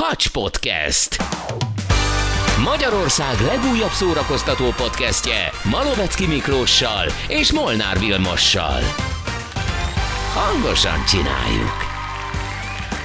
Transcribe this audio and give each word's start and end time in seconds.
Hacs 0.00 0.28
Podcast. 0.28 1.16
Magyarország 2.64 3.40
legújabb 3.40 3.90
szórakoztató 3.90 4.64
podcastje 4.64 5.50
Malovecki 5.64 6.26
Miklóssal 6.26 7.06
és 7.28 7.52
Molnár 7.52 7.98
Vilmossal. 7.98 8.80
Hangosan 10.34 11.04
csináljuk! 11.04 11.87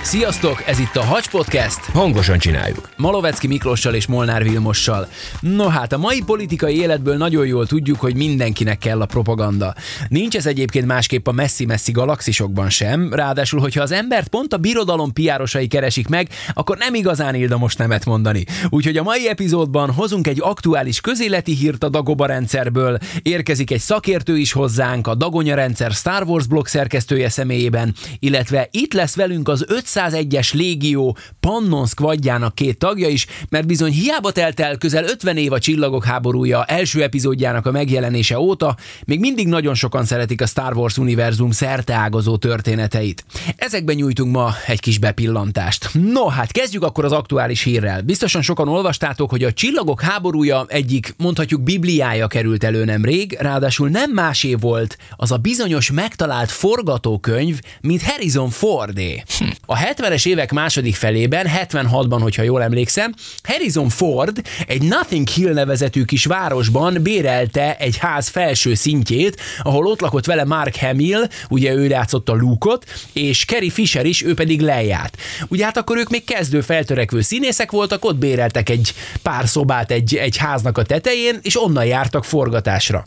Sziasztok, 0.03 0.63
ez 0.67 0.79
itt 0.79 0.95
a 0.95 1.03
Hacs 1.03 1.29
Podcast. 1.29 1.79
Hangosan 1.79 2.37
csináljuk. 2.37 2.89
Malovecki 2.97 3.47
Miklóssal 3.47 3.93
és 3.93 4.07
Molnár 4.07 4.43
Vilmossal. 4.43 5.07
No 5.39 5.68
hát, 5.68 5.93
a 5.93 5.97
mai 5.97 6.21
politikai 6.25 6.77
életből 6.77 7.18
nagyon 7.18 7.45
jól 7.45 7.65
tudjuk, 7.68 7.99
hogy 7.99 8.15
mindenkinek 8.15 8.77
kell 8.77 9.01
a 9.01 9.05
propaganda. 9.05 9.75
Nincs 10.07 10.36
ez 10.36 10.45
egyébként 10.45 10.86
másképp 10.86 11.27
a 11.27 11.31
messzi-messzi 11.31 11.91
galaxisokban 11.91 12.69
sem, 12.69 13.13
ráadásul, 13.13 13.59
hogyha 13.59 13.81
az 13.81 13.91
embert 13.91 14.27
pont 14.27 14.54
a 14.54 14.57
birodalom 14.57 15.13
piárosai 15.13 15.68
keresik 15.68 16.07
meg, 16.07 16.29
akkor 16.54 16.77
nem 16.77 16.93
igazán 16.93 17.35
ilda 17.35 17.57
most 17.57 17.77
nemet 17.77 18.05
mondani. 18.05 18.45
Úgyhogy 18.70 18.97
a 18.97 19.04
mai 19.04 19.28
epizódban 19.28 19.92
hozunk 19.92 20.28
egy 20.28 20.39
aktuális 20.42 21.01
közéleti 21.01 21.54
hírt 21.56 21.83
a 21.83 21.89
Dagoba 21.89 22.25
rendszerből, 22.25 22.97
érkezik 23.21 23.71
egy 23.71 23.81
szakértő 23.81 24.37
is 24.37 24.51
hozzánk, 24.51 25.07
a 25.07 25.15
Dagonya 25.15 25.56
rendszer 25.56 25.92
Star 25.92 26.23
Wars 26.23 26.47
blog 26.47 26.67
szerkesztője 26.67 27.29
személyében, 27.29 27.93
illetve 28.20 28.67
itt 28.71 28.93
lesz 28.93 29.15
velünk 29.15 29.47
az 29.47 29.65
501-es 29.93 30.54
légió 30.54 31.18
Pannon 31.39 31.86
Squadjának 31.86 32.56
két 32.56 32.78
tagja 32.78 33.08
is, 33.08 33.28
mert 33.50 33.67
bizony 33.67 33.92
hiába 33.92 34.31
telt 34.31 34.59
el 34.59 34.78
közel 34.78 35.03
50 35.03 35.38
év 35.38 35.52
a 35.52 35.59
Csillagok 35.59 36.06
háborúja 36.06 36.64
első 36.64 37.03
epizódjának 37.03 37.66
a 37.66 37.72
megjelenése 37.72 38.39
óta, 38.39 38.75
még 39.06 39.20
mindig 39.20 39.48
nagyon 39.48 39.75
sokan 39.75 40.06
szeretik 40.06 40.42
a 40.42 40.45
Star 40.45 40.78
Wars 40.78 40.98
univerzum 40.98 41.52
szerteágazó 41.52 42.38
történeteit. 42.38 43.25
Ezekben 43.56 43.95
nyújtunk 43.95 44.31
ma 44.31 44.53
egy 44.67 44.80
kis 44.80 44.98
bepillantást. 44.98 45.89
No, 45.94 46.28
hát 46.28 46.52
kezdjük 46.52 46.84
akkor 46.84 47.06
az 47.06 47.12
aktuális 47.12 47.64
hírrel. 47.64 48.02
Biztosan 48.02 48.42
sokan 48.42 48.67
olvastátok, 48.67 49.30
hogy 49.30 49.44
a 49.44 49.53
Csillagok 49.53 50.02
háborúja 50.02 50.66
egyik, 50.67 51.14
mondhatjuk, 51.17 51.62
bibliája 51.62 52.28
került 52.28 52.64
elő 52.64 52.86
nemrég, 52.86 53.38
ráadásul 53.39 53.89
nem 53.89 54.12
másé 54.12 54.54
volt 54.54 54.98
az 55.16 55.32
a 55.32 55.38
bizonyos 55.38 55.92
megtalált 55.92 56.52
forgatókönyv, 56.52 57.60
mint 57.82 58.04
Harrison 58.04 58.50
Fordé. 58.50 59.23
A 59.66 59.78
70-es 59.84 60.28
évek 60.28 60.52
második 60.52 60.95
felében, 60.95 61.48
76-ban, 61.50 62.20
hogyha 62.22 62.44
jól 62.44 62.64
emlékszem, 62.64 63.14
Harrison 63.44 63.89
Ford 63.89 64.42
egy 64.67 64.81
Nothing 64.81 65.28
Hill 65.28 65.53
nevezetű 65.53 66.03
kis 66.03 66.26
városban 66.26 66.98
bérelte 67.02 67.76
egy 67.78 67.98
ház 67.98 68.28
felső 68.28 68.73
szintjét, 68.73 69.42
ahol 69.61 69.86
ott 69.86 70.02
lakott 70.02 70.26
vele 70.26 70.44
Mark 70.44 70.76
Hamill, 70.76 71.28
ugye 71.50 71.73
ő 71.73 71.86
játszott 71.86 72.30
a 72.30 72.34
Luke-ot, 72.34 72.86
és 73.14 73.45
Carrie 73.45 73.72
Fisher 73.72 74.06
is, 74.06 74.23
ő 74.23 74.34
pedig 74.34 74.61
Leiát. 74.61 75.17
Ugye 75.48 75.66
hát 75.66 75.78
akkor 75.78 75.98
ők 75.98 76.09
még 76.09 76.23
kezdő 76.23 76.61
feltörekvő 76.61 77.22
színészek 77.22 77.72
voltak, 77.72 78.06
ott 78.06 78.16
béreltek 78.16 78.70
egy 78.70 78.94
pár 79.22 79.48
szobát 79.48 79.92
egy, 79.92 80.16
egy 80.16 80.38
háznak 80.38 80.78
a 80.78 80.84
tetején, 80.84 81.39
és 81.42 81.64
onnan 81.64 81.86
jártak 81.86 82.26
forgatásra. 82.26 83.04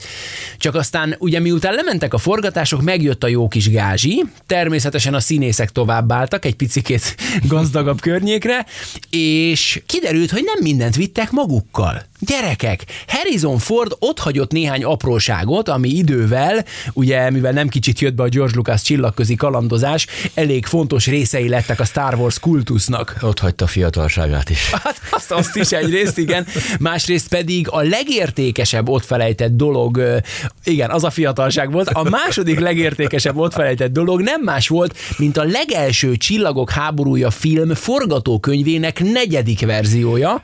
Csak 0.58 0.74
aztán 0.74 1.14
ugye 1.18 1.40
miután 1.40 1.74
lementek 1.74 2.14
a 2.14 2.18
forgatások, 2.18 2.82
megjött 2.82 3.24
a 3.24 3.28
jó 3.28 3.48
kis 3.48 3.70
gázsi, 3.70 4.24
természetesen 4.46 5.14
a 5.14 5.20
színészek 5.20 5.70
továbbáltak 5.70 6.44
egy 6.44 6.54
picikét 6.66 7.16
gazdagabb 7.42 8.00
környékre, 8.00 8.66
és 9.10 9.82
kiderült, 9.86 10.30
hogy 10.30 10.42
nem 10.44 10.58
mindent 10.62 10.96
vittek 10.96 11.30
magukkal. 11.30 12.02
Gyerekek, 12.20 12.84
Harrison 13.06 13.58
Ford 13.58 13.92
ott 13.98 14.18
hagyott 14.18 14.50
néhány 14.52 14.84
apróságot, 14.84 15.68
ami 15.68 15.88
idővel, 15.88 16.64
ugye 16.92 17.30
mivel 17.30 17.52
nem 17.52 17.68
kicsit 17.68 18.00
jött 18.00 18.14
be 18.14 18.22
a 18.22 18.28
George 18.28 18.56
Lucas 18.56 18.82
csillagközi 18.82 19.34
kalandozás, 19.34 20.06
elég 20.34 20.66
fontos 20.66 21.06
részei 21.06 21.48
lettek 21.48 21.80
a 21.80 21.84
Star 21.84 22.14
Wars 22.14 22.38
kultusznak. 22.38 23.16
Ott 23.20 23.38
hagyta 23.38 23.64
a 23.64 23.68
fiatalságát 23.68 24.50
is. 24.50 24.70
Hát 24.70 25.00
azt, 25.10 25.30
azt 25.30 25.56
is 25.56 25.72
egyrészt, 25.72 26.18
igen. 26.18 26.46
Másrészt 26.80 27.28
pedig 27.28 27.68
a 27.70 27.80
legértékesebb 27.82 28.88
ott 28.88 29.04
felejtett 29.04 29.56
dolog, 29.56 30.20
igen, 30.64 30.90
az 30.90 31.04
a 31.04 31.10
fiatalság 31.10 31.72
volt. 31.72 31.88
A 31.88 32.08
második 32.08 32.58
legértékesebb 32.58 33.36
ott 33.36 33.52
felejtett 33.52 33.92
dolog 33.92 34.20
nem 34.20 34.40
más 34.42 34.68
volt, 34.68 34.98
mint 35.16 35.36
a 35.36 35.44
legelső 35.44 36.14
Csillagok 36.56 36.84
háborúja 36.84 37.30
film 37.30 37.74
forgatókönyvének 37.74 39.02
negyedik 39.02 39.66
verziója, 39.66 40.40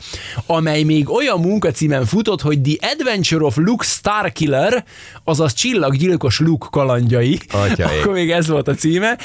amely 0.46 0.82
még 0.82 1.10
olyan 1.10 1.40
munkacímen 1.40 2.04
futott, 2.04 2.40
hogy 2.40 2.60
The 2.60 2.88
Adventure 2.90 3.44
of 3.44 3.56
Luke 3.56 3.84
Starkiller, 3.84 4.84
azaz 5.24 5.52
csillaggyilkos 5.52 6.38
Luke 6.40 6.66
kalandjai. 6.70 7.38
Atyaik. 7.50 8.00
Akkor 8.00 8.12
még 8.12 8.30
ez 8.30 8.48
volt 8.48 8.68
a 8.68 8.74
címe. 8.74 9.18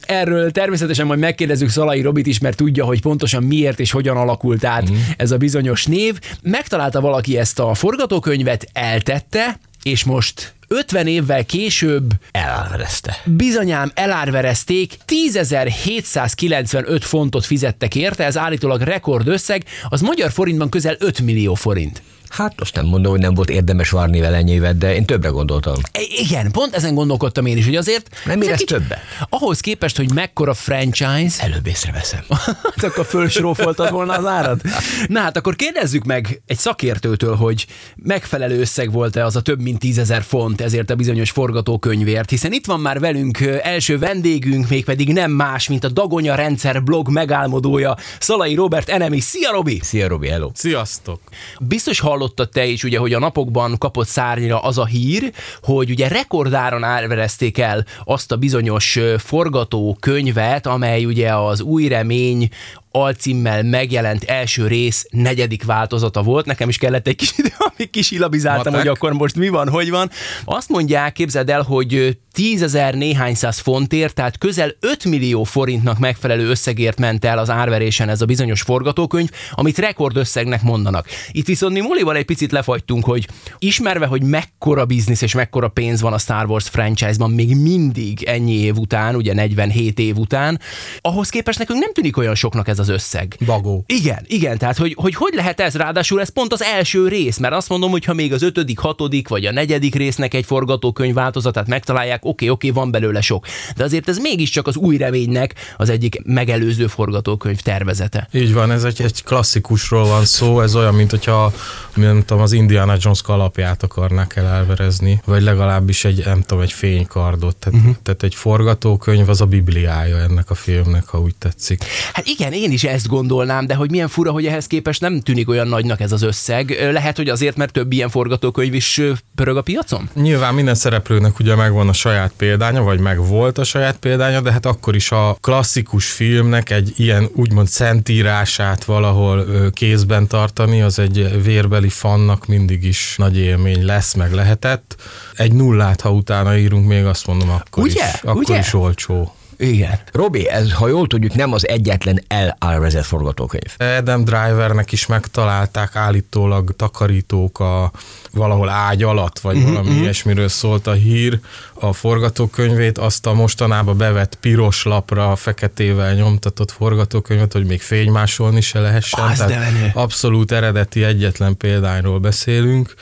Erről 0.00 0.50
természetesen 0.50 1.06
majd 1.06 1.18
megkérdezzük 1.18 1.68
Szalai 1.68 2.00
Robit 2.00 2.26
is, 2.26 2.38
mert 2.38 2.56
tudja, 2.56 2.84
hogy 2.84 3.00
pontosan 3.00 3.42
miért 3.42 3.80
és 3.80 3.90
hogyan 3.90 4.16
alakult 4.16 4.64
át 4.64 4.90
mm. 4.90 4.94
ez 5.16 5.30
a 5.30 5.36
bizonyos 5.36 5.86
név. 5.86 6.18
Megtalálta 6.42 7.00
valaki 7.00 7.38
ezt 7.38 7.58
a 7.58 7.74
forgatókönyvet, 7.74 8.66
eltette, 8.72 9.58
és 9.82 10.04
most 10.04 10.54
50 10.74 11.06
évvel 11.06 11.44
később 11.44 12.10
Elárverezte. 12.30 13.16
bizonyám 13.24 13.90
elárverezték, 13.94 14.96
10.795 15.06 17.00
fontot 17.00 17.44
fizettek 17.44 17.94
érte, 17.94 18.24
ez 18.24 18.36
állítólag 18.36 18.80
rekordösszeg, 18.80 19.64
az 19.88 20.00
magyar 20.00 20.30
forintban 20.30 20.68
közel 20.68 20.96
5 20.98 21.20
millió 21.20 21.54
forint. 21.54 22.02
Hát 22.36 22.58
most 22.58 22.74
nem 22.74 22.86
mondom, 22.86 23.10
hogy 23.12 23.20
nem 23.20 23.34
volt 23.34 23.50
érdemes 23.50 23.90
várni 23.90 24.20
vele 24.20 24.36
ennyi 24.36 24.52
évet, 24.52 24.78
de 24.78 24.94
én 24.94 25.04
többre 25.04 25.28
gondoltam. 25.28 25.74
I- 25.98 26.22
igen, 26.24 26.50
pont 26.50 26.74
ezen 26.74 26.94
gondolkodtam 26.94 27.46
én 27.46 27.56
is, 27.56 27.64
hogy 27.64 27.76
azért... 27.76 28.08
Nem 28.24 28.40
ez 28.40 28.46
érez 28.46 28.60
egy 28.60 28.66
kicsit- 28.66 28.80
többe? 28.80 29.02
Ahhoz 29.28 29.60
képest, 29.60 29.96
hogy 29.96 30.12
mekkora 30.12 30.54
franchise, 30.54 31.42
Előbb 31.42 31.66
észreveszem. 31.66 32.24
hát 32.76 32.82
akkor 32.84 33.04
fölsrófoltad 33.06 33.90
volna 33.90 34.12
az 34.12 34.26
árat. 34.26 34.62
Na 35.06 35.20
hát 35.20 35.36
akkor 35.36 35.56
kérdezzük 35.56 36.04
meg 36.04 36.42
egy 36.46 36.58
szakértőtől, 36.58 37.34
hogy 37.36 37.66
megfelelő 37.96 38.60
összeg 38.60 38.92
volt-e 38.92 39.24
az 39.24 39.36
a 39.36 39.40
több 39.40 39.60
mint 39.60 39.78
tízezer 39.78 40.22
font 40.22 40.60
ezért 40.60 40.90
a 40.90 40.94
bizonyos 40.94 41.30
forgatókönyvért, 41.30 42.30
hiszen 42.30 42.52
itt 42.52 42.66
van 42.66 42.80
már 42.80 43.00
velünk 43.00 43.40
első 43.62 43.98
vendégünk, 43.98 44.68
mégpedig 44.68 45.12
nem 45.12 45.30
más, 45.30 45.68
mint 45.68 45.84
a 45.84 45.88
Dagonya 45.88 46.34
Rendszer 46.34 46.82
blog 46.82 47.08
megálmodója, 47.08 47.96
Szalai 48.20 48.54
Robert 48.54 48.88
Enemi. 48.88 49.20
Szia 49.20 49.50
Robi! 49.50 49.80
Szia, 49.82 50.08
Robi, 50.08 50.28
hello. 50.28 50.50
Sziasztok! 50.54 51.20
Biztos 51.58 52.00
hallottad 52.24 52.48
te 52.48 52.64
is, 52.64 52.84
ugye, 52.84 52.98
hogy 52.98 53.12
a 53.12 53.18
napokban 53.18 53.78
kapott 53.78 54.06
szárnyra 54.06 54.58
az 54.58 54.78
a 54.78 54.84
hír, 54.84 55.32
hogy 55.62 55.90
ugye 55.90 56.08
rekordáron 56.08 56.84
árverezték 56.84 57.58
el 57.58 57.84
azt 58.04 58.32
a 58.32 58.36
bizonyos 58.36 58.98
forgatókönyvet, 59.18 60.66
amely 60.66 61.04
ugye 61.04 61.34
az 61.34 61.60
új 61.60 61.88
remény 61.88 62.48
alcímmel 62.96 63.62
megjelent 63.62 64.24
első 64.24 64.66
rész 64.66 65.06
negyedik 65.10 65.64
változata 65.64 66.22
volt. 66.22 66.46
Nekem 66.46 66.68
is 66.68 66.78
kellett 66.78 67.06
egy 67.06 67.16
kis 67.16 67.32
idő, 67.36 67.48
amíg 67.74 67.90
kisilabizáltam, 67.90 68.72
Matek. 68.72 68.78
hogy 68.78 68.88
akkor 68.88 69.12
most 69.12 69.36
mi 69.36 69.48
van, 69.48 69.68
hogy 69.68 69.90
van. 69.90 70.10
Azt 70.44 70.68
mondják, 70.68 71.12
képzeld 71.12 71.50
el, 71.50 71.62
hogy 71.62 71.94
ö, 71.94 72.08
10 72.34 72.62
ezer 72.62 72.94
néhány 72.94 73.34
száz 73.34 73.58
fontért, 73.58 74.14
tehát 74.14 74.38
közel 74.38 74.72
5 74.80 75.04
millió 75.04 75.44
forintnak 75.44 75.98
megfelelő 75.98 76.48
összegért 76.48 76.98
ment 76.98 77.24
el 77.24 77.38
az 77.38 77.50
árverésen 77.50 78.08
ez 78.08 78.20
a 78.20 78.24
bizonyos 78.24 78.62
forgatókönyv, 78.62 79.28
amit 79.50 79.78
rekordösszegnek 79.78 80.62
mondanak. 80.62 81.06
Itt 81.30 81.46
viszont 81.46 81.72
mi 81.72 81.80
Molival 81.80 82.16
egy 82.16 82.24
picit 82.24 82.52
lefagytunk, 82.52 83.04
hogy 83.04 83.28
ismerve, 83.58 84.06
hogy 84.06 84.22
mekkora 84.22 84.84
biznisz 84.84 85.22
és 85.22 85.34
mekkora 85.34 85.68
pénz 85.68 86.00
van 86.00 86.12
a 86.12 86.18
Star 86.18 86.46
Wars 86.46 86.68
franchise-ban 86.68 87.30
még 87.30 87.56
mindig 87.56 88.22
ennyi 88.22 88.52
év 88.52 88.76
után, 88.76 89.14
ugye 89.14 89.34
47 89.34 89.98
év 89.98 90.16
után, 90.16 90.60
ahhoz 91.00 91.28
képest 91.28 91.58
nekünk 91.58 91.80
nem 91.80 91.92
tűnik 91.92 92.16
olyan 92.16 92.34
soknak 92.34 92.68
ez 92.68 92.78
az 92.84 92.90
összeg. 92.90 93.36
Bagó. 93.46 93.84
Igen, 93.86 94.24
igen, 94.26 94.58
tehát 94.58 94.76
hogy, 94.76 94.94
hogy 95.00 95.14
hogy 95.14 95.34
lehet 95.34 95.60
ez, 95.60 95.74
ráadásul 95.74 96.20
ez 96.20 96.28
pont 96.28 96.52
az 96.52 96.62
első 96.62 97.08
rész, 97.08 97.38
mert 97.38 97.54
azt 97.54 97.68
mondom, 97.68 97.90
hogy 97.90 98.04
ha 98.04 98.14
még 98.14 98.32
az 98.32 98.42
ötödik, 98.42 98.78
hatodik 98.78 99.28
vagy 99.28 99.44
a 99.44 99.52
negyedik 99.52 99.94
résznek 99.94 100.34
egy 100.34 100.44
forgatókönyv 100.44 101.14
változatát 101.14 101.66
megtalálják, 101.66 102.24
oké, 102.24 102.48
oké, 102.48 102.70
van 102.70 102.90
belőle 102.90 103.20
sok. 103.20 103.46
De 103.76 103.84
azért 103.84 104.08
ez 104.08 104.18
mégiscsak 104.18 104.66
az 104.66 104.76
új 104.76 104.96
reménynek 104.96 105.54
az 105.76 105.88
egyik 105.88 106.22
megelőző 106.24 106.86
forgatókönyv 106.86 107.60
tervezete. 107.60 108.28
Így 108.32 108.52
van, 108.52 108.70
ez 108.70 108.84
egy, 108.84 109.02
egy 109.02 109.22
klasszikusról 109.22 110.06
van 110.06 110.24
szó, 110.24 110.60
ez 110.60 110.76
olyan, 110.76 110.94
mint 110.94 111.10
hogyha 111.10 111.52
nem 111.94 112.22
tudom, 112.26 112.42
az 112.42 112.52
Indiana 112.52 112.96
Jones 113.00 113.22
kalapját 113.22 113.82
akarnák 113.82 114.36
el 114.36 114.46
elverezni, 114.46 115.20
vagy 115.24 115.42
legalábbis 115.42 116.04
egy, 116.04 116.24
nem 116.24 116.40
tudom, 116.40 116.62
egy 116.62 116.72
fénykardot. 116.72 117.56
Tehát, 117.56 117.78
uh-huh. 117.78 117.96
tehát 118.02 118.22
egy 118.22 118.34
forgatókönyv 118.34 119.28
az 119.28 119.40
a 119.40 119.46
bibliája 119.46 120.18
ennek 120.18 120.50
a 120.50 120.54
filmnek, 120.54 121.06
ha 121.06 121.20
úgy 121.20 121.34
tetszik. 121.36 121.84
Hát 122.12 122.26
igen, 122.26 122.52
én 122.52 122.72
is 122.74 122.84
ezt 122.84 123.06
gondolnám, 123.06 123.66
de 123.66 123.74
hogy 123.74 123.90
milyen 123.90 124.08
fura, 124.08 124.30
hogy 124.30 124.46
ehhez 124.46 124.66
képest 124.66 125.00
nem 125.00 125.20
tűnik 125.20 125.48
olyan 125.48 125.68
nagynak 125.68 126.00
ez 126.00 126.12
az 126.12 126.22
összeg. 126.22 126.88
Lehet, 126.92 127.16
hogy 127.16 127.28
azért, 127.28 127.56
mert 127.56 127.72
több 127.72 127.92
ilyen 127.92 128.08
forgatókönyv 128.08 128.74
is 128.74 129.00
pörög 129.34 129.56
a 129.56 129.62
piacon? 129.62 130.08
Nyilván 130.14 130.54
minden 130.54 130.74
szereplőnek 130.74 131.38
ugye 131.38 131.54
megvan 131.54 131.88
a 131.88 131.92
saját 131.92 132.32
példánya, 132.36 132.82
vagy 132.82 133.00
meg 133.00 133.26
volt 133.26 133.58
a 133.58 133.64
saját 133.64 133.96
példánya, 133.96 134.40
de 134.40 134.52
hát 134.52 134.66
akkor 134.66 134.94
is 134.94 135.10
a 135.10 135.36
klasszikus 135.40 136.10
filmnek 136.10 136.70
egy 136.70 136.92
ilyen 136.96 137.28
úgymond 137.34 137.68
szentírását 137.68 138.84
valahol 138.84 139.46
kézben 139.72 140.26
tartani, 140.26 140.82
az 140.82 140.98
egy 140.98 141.42
vérbeli 141.42 141.88
fannak 141.88 142.46
mindig 142.46 142.84
is 142.84 143.14
nagy 143.16 143.38
élmény 143.38 143.84
lesz, 143.84 144.14
meg 144.14 144.32
lehetett. 144.32 144.96
Egy 145.34 145.52
nullát, 145.52 146.00
ha 146.00 146.10
utána 146.12 146.56
írunk, 146.56 146.86
még 146.86 147.04
azt 147.04 147.26
mondom, 147.26 147.50
akkor 147.50 147.82
Ugye? 147.82 148.10
is, 148.14 148.20
akkor 148.22 148.36
Ugye? 148.36 148.58
is 148.58 148.74
olcsó. 148.74 149.34
Igen. 149.56 149.98
Robi, 150.12 150.48
ez, 150.48 150.72
ha 150.72 150.88
jól 150.88 151.06
tudjuk, 151.06 151.34
nem 151.34 151.52
az 151.52 151.68
egyetlen 151.68 152.22
elárvezett 152.26 153.04
forgatókönyv. 153.04 153.74
Adam 153.98 154.24
Drivernek 154.24 154.92
is 154.92 155.06
megtalálták 155.06 155.96
állítólag 155.96 156.76
takarítók 156.76 157.60
a 157.60 157.90
valahol 158.32 158.68
ágy 158.68 159.02
alatt, 159.02 159.38
vagy 159.38 159.56
uh-huh, 159.56 159.70
valami 159.70 159.88
uh-huh. 159.88 160.02
ilyesmiről 160.02 160.48
szólt 160.48 160.86
a 160.86 160.92
hír, 160.92 161.38
a 161.74 161.92
forgatókönyvét, 161.92 162.98
azt 162.98 163.26
a 163.26 163.34
mostanában 163.34 163.96
bevett 163.96 164.34
piros 164.34 164.84
lapra, 164.84 165.36
feketével 165.36 166.14
nyomtatott 166.14 166.70
forgatókönyvet, 166.70 167.52
hogy 167.52 167.66
még 167.66 167.80
fénymásolni 167.80 168.60
se 168.60 168.80
lehessen. 168.80 169.24
Az 169.24 169.38
Tehát 169.38 169.94
abszolút 169.94 170.52
eredeti 170.52 171.04
egyetlen 171.04 171.56
példányról 171.56 172.18
beszélünk, 172.18 172.94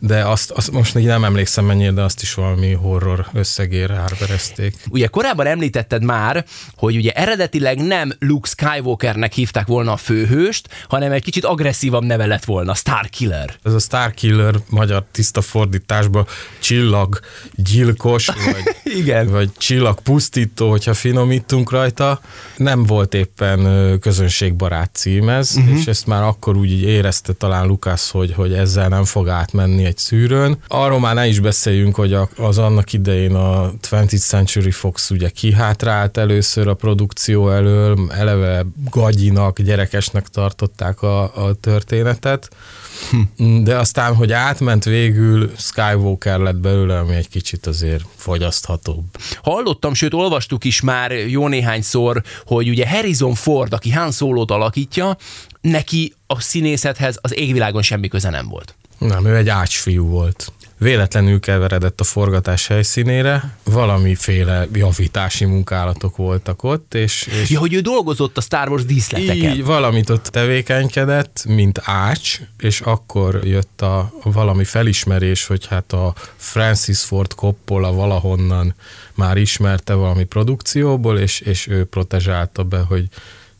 de 0.00 0.24
azt, 0.24 0.50
azt 0.50 0.70
most 0.70 0.96
így 0.96 1.04
nem 1.04 1.24
emlékszem 1.24 1.64
mennyire, 1.64 1.90
de 1.90 2.02
azt 2.02 2.22
is 2.22 2.34
valami 2.34 2.72
horror 2.72 3.26
összegére 3.32 3.94
árverezték. 3.94 4.74
Ugye 4.90 5.06
korábban 5.06 5.46
említetted 5.46 6.02
már, 6.02 6.44
hogy 6.76 6.96
ugye 6.96 7.10
eredetileg 7.12 7.86
nem 7.86 8.12
Luke 8.18 8.48
Skywalkernek 8.48 9.32
hívták 9.32 9.66
volna 9.66 9.92
a 9.92 9.96
főhőst, 9.96 10.68
hanem 10.88 11.12
egy 11.12 11.22
kicsit 11.22 11.44
agresszívabb 11.44 12.04
neve 12.04 12.26
lett 12.26 12.44
volna, 12.44 12.74
Starkiller. 12.74 13.54
Ez 13.62 13.72
a 13.72 13.78
Starkiller 13.78 14.54
magyar 14.70 15.04
tiszta 15.12 15.40
fordításban 15.40 16.26
csillag 16.58 17.20
gyilkos, 17.54 18.26
vagy, 18.26 18.76
Igen. 19.00 19.30
vagy 19.30 19.50
csillag 19.56 20.00
pusztító, 20.00 20.70
hogyha 20.70 20.94
finomítunk 20.94 21.70
rajta. 21.70 22.20
Nem 22.56 22.84
volt 22.84 23.14
éppen 23.14 23.98
közönségbarát 24.00 24.90
cím 24.92 25.28
ez, 25.28 25.56
uh-huh. 25.56 25.78
és 25.78 25.86
ezt 25.86 26.06
már 26.06 26.22
akkor 26.22 26.56
úgy 26.56 26.82
érezte 26.82 27.32
talán 27.32 27.66
Lukász, 27.66 28.10
hogy, 28.10 28.32
hogy 28.34 28.52
ezzel 28.52 28.88
nem 28.88 29.04
fog 29.04 29.28
átmenni 29.28 29.86
egy 29.88 29.96
szűrőn. 29.96 30.58
Arról 30.66 31.00
már 31.00 31.14
ne 31.14 31.26
is 31.26 31.40
beszéljünk, 31.40 31.94
hogy 31.94 32.16
az 32.36 32.58
annak 32.58 32.92
idején 32.92 33.34
a 33.34 33.72
20th 33.90 34.26
Century 34.26 34.70
Fox 34.70 35.10
ugye 35.10 35.28
kihátrált 35.28 36.16
először 36.16 36.68
a 36.68 36.74
produkció 36.74 37.50
elől, 37.50 37.98
eleve 38.10 38.66
gagyinak, 38.90 39.60
gyerekesnek 39.60 40.28
tartották 40.28 41.02
a, 41.02 41.22
a 41.22 41.54
történetet, 41.54 42.48
de 43.62 43.76
aztán, 43.76 44.14
hogy 44.14 44.32
átment 44.32 44.84
végül, 44.84 45.50
Skywalker 45.56 46.38
lett 46.38 46.56
belőle, 46.56 46.98
ami 46.98 47.14
egy 47.14 47.28
kicsit 47.28 47.66
azért 47.66 48.04
fogyaszthatóbb. 48.16 49.04
Hallottam, 49.42 49.94
sőt 49.94 50.14
olvastuk 50.14 50.64
is 50.64 50.80
már 50.80 51.12
jó 51.12 51.48
néhányszor, 51.48 52.22
hogy 52.46 52.68
ugye 52.68 52.88
Harrison 52.88 53.34
Ford, 53.34 53.72
aki 53.72 53.90
Han 53.90 54.12
Solo-t 54.12 54.50
alakítja, 54.50 55.16
neki 55.60 56.14
a 56.26 56.40
színészethez 56.40 57.18
az 57.20 57.34
égvilágon 57.34 57.82
semmi 57.82 58.08
köze 58.08 58.30
nem 58.30 58.48
volt. 58.48 58.74
Nem, 58.98 59.26
ő 59.26 59.36
egy 59.36 59.48
ácsfiú 59.48 60.06
volt. 60.06 60.52
Véletlenül 60.78 61.40
keveredett 61.40 62.00
a 62.00 62.04
forgatás 62.04 62.66
helyszínére, 62.66 63.56
valamiféle 63.64 64.66
javítási 64.72 65.44
munkálatok 65.44 66.16
voltak 66.16 66.62
ott, 66.62 66.94
és, 66.94 67.28
és 67.42 67.50
Ja, 67.50 67.58
hogy 67.58 67.74
ő 67.74 67.80
dolgozott 67.80 68.36
a 68.36 68.40
Star 68.40 68.68
Wars 68.68 68.84
díszleteken. 68.84 69.36
így 69.36 69.64
valamit 69.64 70.10
ott 70.10 70.24
tevékenykedett, 70.24 71.44
mint 71.48 71.80
ács, 71.84 72.40
és 72.58 72.80
akkor 72.80 73.40
jött 73.44 73.82
a, 73.82 74.12
valami 74.22 74.64
felismerés, 74.64 75.46
hogy 75.46 75.66
hát 75.66 75.92
a 75.92 76.14
Francis 76.36 77.00
Ford 77.00 77.32
Coppola 77.34 77.92
valahonnan 77.92 78.74
már 79.14 79.36
ismerte 79.36 79.94
valami 79.94 80.24
produkcióból, 80.24 81.18
és, 81.18 81.40
és 81.40 81.66
ő 81.66 81.84
protezsálta 81.84 82.64
be, 82.64 82.78
hogy 82.78 83.08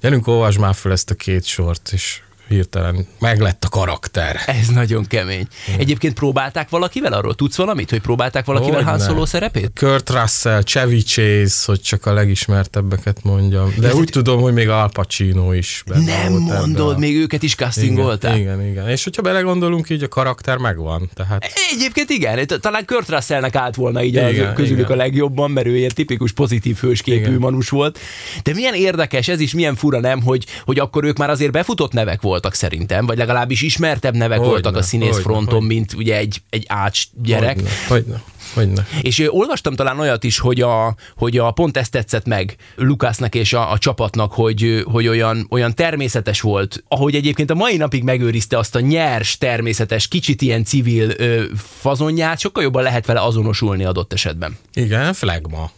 gyerünk, 0.01 0.27
olvasd 0.27 0.59
már 0.59 0.75
fel 0.75 0.93
ezt 0.93 1.11
a 1.11 1.15
két 1.15 1.45
sort, 1.45 1.91
és 1.93 2.21
hirtelen 2.49 3.07
meglett 3.19 3.65
a 3.65 3.69
karakter. 3.69 4.41
Ez 4.47 4.69
nagyon 4.69 5.07
kemény. 5.07 5.47
Egyébként 5.79 6.15
próbálták 6.15 6.69
valakivel 6.69 7.13
arról? 7.13 7.35
Tudsz 7.35 7.57
valamit, 7.57 7.91
hogy 7.91 8.01
próbálták 8.01 8.45
valakivel 8.45 8.83
Han. 8.83 8.99
Solo 9.01 9.27
szerepét? 9.27 9.71
Kurt 9.75 10.11
Russell, 10.11 10.63
Chevy 10.63 11.03
Chase, 11.03 11.63
hogy 11.67 11.81
csak 11.81 12.07
a 12.07 12.13
legismertebbeket 12.13 13.23
mondjam. 13.23 13.75
De 13.79 13.95
úgy 13.95 14.09
tudom, 14.11 14.41
hogy 14.41 14.53
még 14.53 14.69
Al 14.69 14.91
Pacino 14.91 15.53
is 15.53 15.83
Nem 15.87 16.33
volt 16.33 16.59
mondod, 16.59 16.95
a- 16.95 16.99
még 16.99 17.17
őket 17.17 17.43
is 17.43 17.55
castingolták? 17.55 18.37
Igen, 18.37 18.61
igen, 18.61 18.71
igen. 18.71 18.89
És 18.89 19.05
hogyha 19.05 19.23
belegondolunk, 19.23 19.91
így 19.91 20.03
a 20.03 20.09
karakter 20.09 20.57
megvan. 20.57 21.11
Tehát 21.15 21.45
Egyébként 21.73 22.11
igen, 22.11 22.47
talán 22.61 22.85
Kurt 22.87 23.09
Russellnek 23.09 23.55
állt 23.55 23.75
volna 23.75 24.03
így 24.03 24.15
igen, 24.15 24.55
közülük 24.55 24.79
igen. 24.87 24.93
a 24.93 24.97
legjobban, 24.97 25.51
mert 25.51 25.67
ő 25.67 25.77
ilyen 25.77 25.91
tipikus 25.95 26.33
pozitív 26.33 26.77
hősképű 26.77 27.39
manus 27.39 27.69
volt. 27.69 27.99
De 28.43 28.55
milyen 28.55 28.75
érdekes, 28.75 29.29
ez 29.29 29.41
is 29.41 29.53
milyen 29.53 29.75
fura 29.75 30.01
nem, 30.01 30.23
hogy, 30.23 30.47
hogy 30.65 30.79
akkor 30.79 31.05
ők 31.05 31.17
már 31.17 31.31
azért 31.31 31.53
befutott 31.53 31.93
nevek 31.93 32.21
voltak 32.41 32.55
szerintem, 32.55 33.07
vagy 33.07 33.19
legalábbis 33.19 33.63
ismertebb 33.63 34.15
nevek 34.15 34.39
Hogyne, 34.39 34.53
voltak 34.53 34.77
a 34.77 34.83
színész 34.83 35.09
hogyne, 35.09 35.23
fronton, 35.23 35.59
hogyne. 35.59 35.75
mint 35.75 35.93
ugye 35.93 36.17
egy, 36.17 36.43
egy 36.51 36.65
ács 36.69 37.03
gyerek. 37.23 37.57
Hogyne, 37.57 37.71
hogyne, 37.89 38.23
hogyne. 38.55 38.87
És 39.01 39.25
olvastam 39.29 39.75
talán 39.75 40.01
olyat 40.01 40.25
is, 40.25 40.39
hogy, 40.39 40.61
a, 40.61 40.95
hogy 41.17 41.39
a 41.39 41.51
pont 41.51 41.77
ezt 41.77 41.91
tetszett 41.91 42.27
meg 42.27 42.57
Lukásznak 42.77 43.35
és 43.35 43.53
a, 43.53 43.73
a 43.73 43.79
csapatnak, 43.79 44.33
hogy, 44.33 44.85
hogy 44.93 45.09
olyan, 45.09 45.47
olyan 45.51 45.75
természetes 45.75 46.41
volt, 46.41 46.85
ahogy 46.89 47.15
egyébként 47.15 47.51
a 47.51 47.55
mai 47.55 47.77
napig 47.77 48.03
megőrizte 48.03 48.59
azt 48.59 48.75
a 48.75 48.81
nyers, 48.81 49.39
természetes, 49.39 50.09
kicsit 50.09 50.43
ilyen 50.43 50.65
civil 50.65 51.11
ö, 51.17 51.43
fazonját, 51.57 52.39
sokkal 52.39 52.63
jobban 52.63 52.83
lehet 52.83 53.07
vele 53.07 53.21
azonosulni 53.21 53.85
adott 53.85 54.13
esetben. 54.13 54.57
Igen, 54.75 55.13
flagma. 55.13 55.71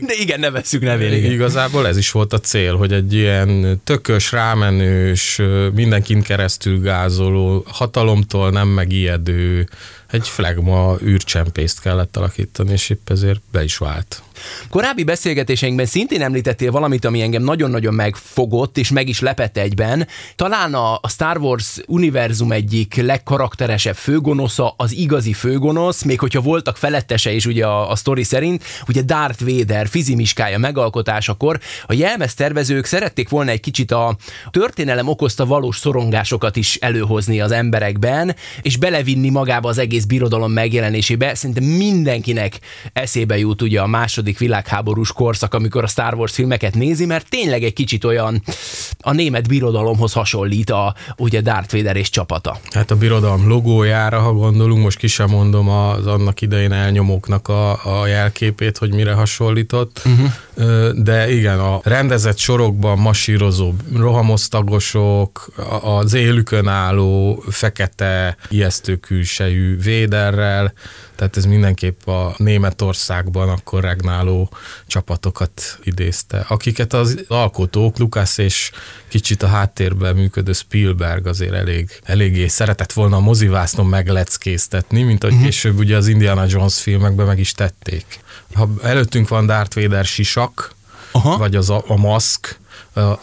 De 0.00 0.14
igen, 0.20 0.40
ne 0.40 0.50
vesszük 0.50 0.82
nevén. 0.82 1.12
Igen. 1.12 1.32
Igazából 1.32 1.86
ez 1.86 1.96
is 1.96 2.10
volt 2.10 2.32
a 2.32 2.40
cél, 2.40 2.76
hogy 2.76 2.92
egy 2.92 3.14
ilyen 3.14 3.80
tökös, 3.84 4.32
rámenős, 4.32 5.40
mindenkin 5.74 6.22
keresztül 6.22 6.80
gázoló, 6.80 7.64
hatalomtól 7.66 8.50
nem 8.50 8.68
megijedő, 8.68 9.68
egy 10.10 10.28
flagma 10.28 10.96
űrcsempészt 11.02 11.80
kellett 11.80 12.16
alakítani, 12.16 12.72
és 12.72 12.90
épp 12.90 13.10
ezért 13.10 13.40
be 13.50 13.64
is 13.64 13.76
vált. 13.76 14.22
Korábbi 14.70 15.04
beszélgetéseinkben 15.04 15.86
szintén 15.86 16.22
említettél 16.22 16.70
valamit, 16.70 17.04
ami 17.04 17.20
engem 17.20 17.42
nagyon-nagyon 17.42 17.94
megfogott, 17.94 18.78
és 18.78 18.90
meg 18.90 19.08
is 19.08 19.20
lepett 19.20 19.56
egyben. 19.56 20.06
Talán 20.36 20.74
a 20.74 21.08
Star 21.08 21.38
Wars 21.38 21.76
univerzum 21.86 22.52
egyik 22.52 22.94
legkarakteresebb 22.94 23.96
főgonosza, 23.96 24.74
az 24.76 24.92
igazi 24.92 25.32
főgonosz, 25.32 26.02
még 26.02 26.20
hogyha 26.20 26.40
voltak 26.40 26.76
felettese 26.76 27.32
is 27.32 27.46
ugye 27.46 27.66
a, 27.66 27.90
a 27.90 27.96
sztori 27.96 28.22
szerint, 28.22 28.64
ugye 28.88 29.02
Darth 29.02 29.44
Vader 29.44 29.88
fizimiskája 29.88 30.58
megalkotásakor 30.58 31.60
a 31.86 31.92
jelmez 31.92 32.34
tervezők 32.34 32.84
szerették 32.84 33.28
volna 33.28 33.50
egy 33.50 33.60
kicsit 33.60 33.90
a 33.90 34.16
történelem 34.50 35.08
okozta 35.08 35.46
valós 35.46 35.78
szorongásokat 35.78 36.56
is 36.56 36.76
előhozni 36.76 37.40
az 37.40 37.50
emberekben, 37.50 38.36
és 38.62 38.76
belevinni 38.76 39.28
magába 39.28 39.68
az 39.68 39.78
egész 39.78 40.04
birodalom 40.04 40.52
megjelenésébe. 40.52 41.34
Szerintem 41.34 41.64
mindenkinek 41.64 42.58
eszébe 42.92 43.38
jut 43.38 43.62
ugye 43.62 43.80
a 43.80 43.86
második 43.86 44.21
világháborús 44.38 45.12
korszak, 45.12 45.54
amikor 45.54 45.84
a 45.84 45.86
Star 45.86 46.14
Wars 46.14 46.32
filmeket 46.32 46.74
nézi, 46.74 47.06
mert 47.06 47.28
tényleg 47.28 47.62
egy 47.62 47.72
kicsit 47.72 48.04
olyan 48.04 48.42
a 49.00 49.12
német 49.12 49.48
birodalomhoz 49.48 50.12
hasonlít 50.12 50.70
a 50.70 50.94
ugye 51.16 51.40
Darth 51.40 51.74
Vader 51.74 51.96
és 51.96 52.10
csapata. 52.10 52.58
Hát 52.70 52.90
a 52.90 52.96
birodalom 52.96 53.48
logójára, 53.48 54.20
ha 54.20 54.32
gondolunk, 54.32 54.82
most 54.82 54.98
ki 54.98 55.06
sem 55.06 55.28
mondom 55.28 55.68
az 55.68 56.06
annak 56.06 56.40
idején 56.40 56.72
elnyomóknak 56.72 57.48
a, 57.48 58.00
a 58.00 58.06
jelképét, 58.06 58.78
hogy 58.78 58.94
mire 58.94 59.12
hasonlított, 59.12 60.02
uh-huh. 60.04 60.90
de 60.90 61.30
igen, 61.32 61.58
a 61.58 61.80
rendezett 61.82 62.38
sorokban 62.38 62.98
masírozó 62.98 63.72
rohamosztagosok, 63.96 65.52
az 65.82 66.14
élükön 66.14 66.68
álló 66.68 67.42
fekete, 67.48 68.36
ijesztő 68.48 68.96
külsejű 68.96 69.78
véderrel, 69.78 70.72
tehát 71.22 71.36
ez 71.36 71.46
mindenképp 71.46 72.06
a 72.06 72.34
Németországban 72.36 73.48
akkor 73.48 73.82
regnáló 73.82 74.50
csapatokat 74.86 75.78
idézte, 75.82 76.44
akiket 76.48 76.92
az 76.92 77.24
alkotók, 77.28 77.98
Lukasz 77.98 78.38
és 78.38 78.70
kicsit 79.08 79.42
a 79.42 79.46
háttérben 79.46 80.14
működő 80.14 80.52
Spielberg 80.52 81.26
azért 81.26 81.52
elég, 81.52 81.90
eléggé 82.04 82.46
szeretett 82.46 82.92
volna 82.92 83.16
a 83.16 83.20
mozivásznon 83.20 83.86
megleckéztetni, 83.86 85.02
mint 85.02 85.22
ahogy 85.22 85.34
uh-huh. 85.34 85.50
később 85.50 85.78
ugye 85.78 85.96
az 85.96 86.06
Indiana 86.06 86.44
Jones 86.48 86.80
filmekben 86.80 87.26
meg 87.26 87.38
is 87.38 87.52
tették. 87.52 88.20
Ha 88.54 88.68
előttünk 88.82 89.28
van 89.28 89.46
Darth 89.46 89.80
Vader 89.80 90.04
sisak, 90.04 90.74
Aha. 91.12 91.36
vagy 91.36 91.56
az 91.56 91.70
a, 91.70 91.84
a 91.86 91.96
maszk, 91.96 92.60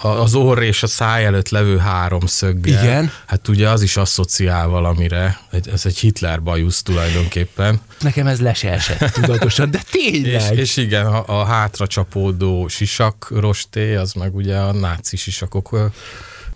az 0.01 0.35
orr 0.35 0.61
és 0.61 0.83
a 0.83 0.87
száj 0.87 1.25
előtt 1.25 1.49
levő 1.49 1.77
háromszöggel. 1.77 2.83
Igen. 2.83 3.11
Hát 3.25 3.47
ugye 3.47 3.69
az 3.69 3.81
is 3.81 3.97
asszociál 3.97 4.67
valamire. 4.67 5.39
Ez 5.73 5.85
egy 5.85 5.97
Hitler 5.97 6.43
bajusz 6.43 6.83
tulajdonképpen. 6.83 7.81
Nekem 7.99 8.27
ez 8.27 8.39
le 8.39 8.53
se 8.53 8.71
esett 8.71 9.11
tudatosan, 9.11 9.71
de 9.71 9.79
És, 9.93 10.11
tényleg. 10.11 10.57
és 10.57 10.77
igen, 10.77 11.05
a, 11.05 11.39
a 11.39 11.43
hátra 11.45 11.87
csapódó 11.87 12.67
sisak 12.67 13.27
rosté, 13.35 13.95
az 13.95 14.13
meg 14.13 14.35
ugye 14.35 14.57
a 14.57 14.71
náci 14.71 15.17
sisakok 15.17 15.91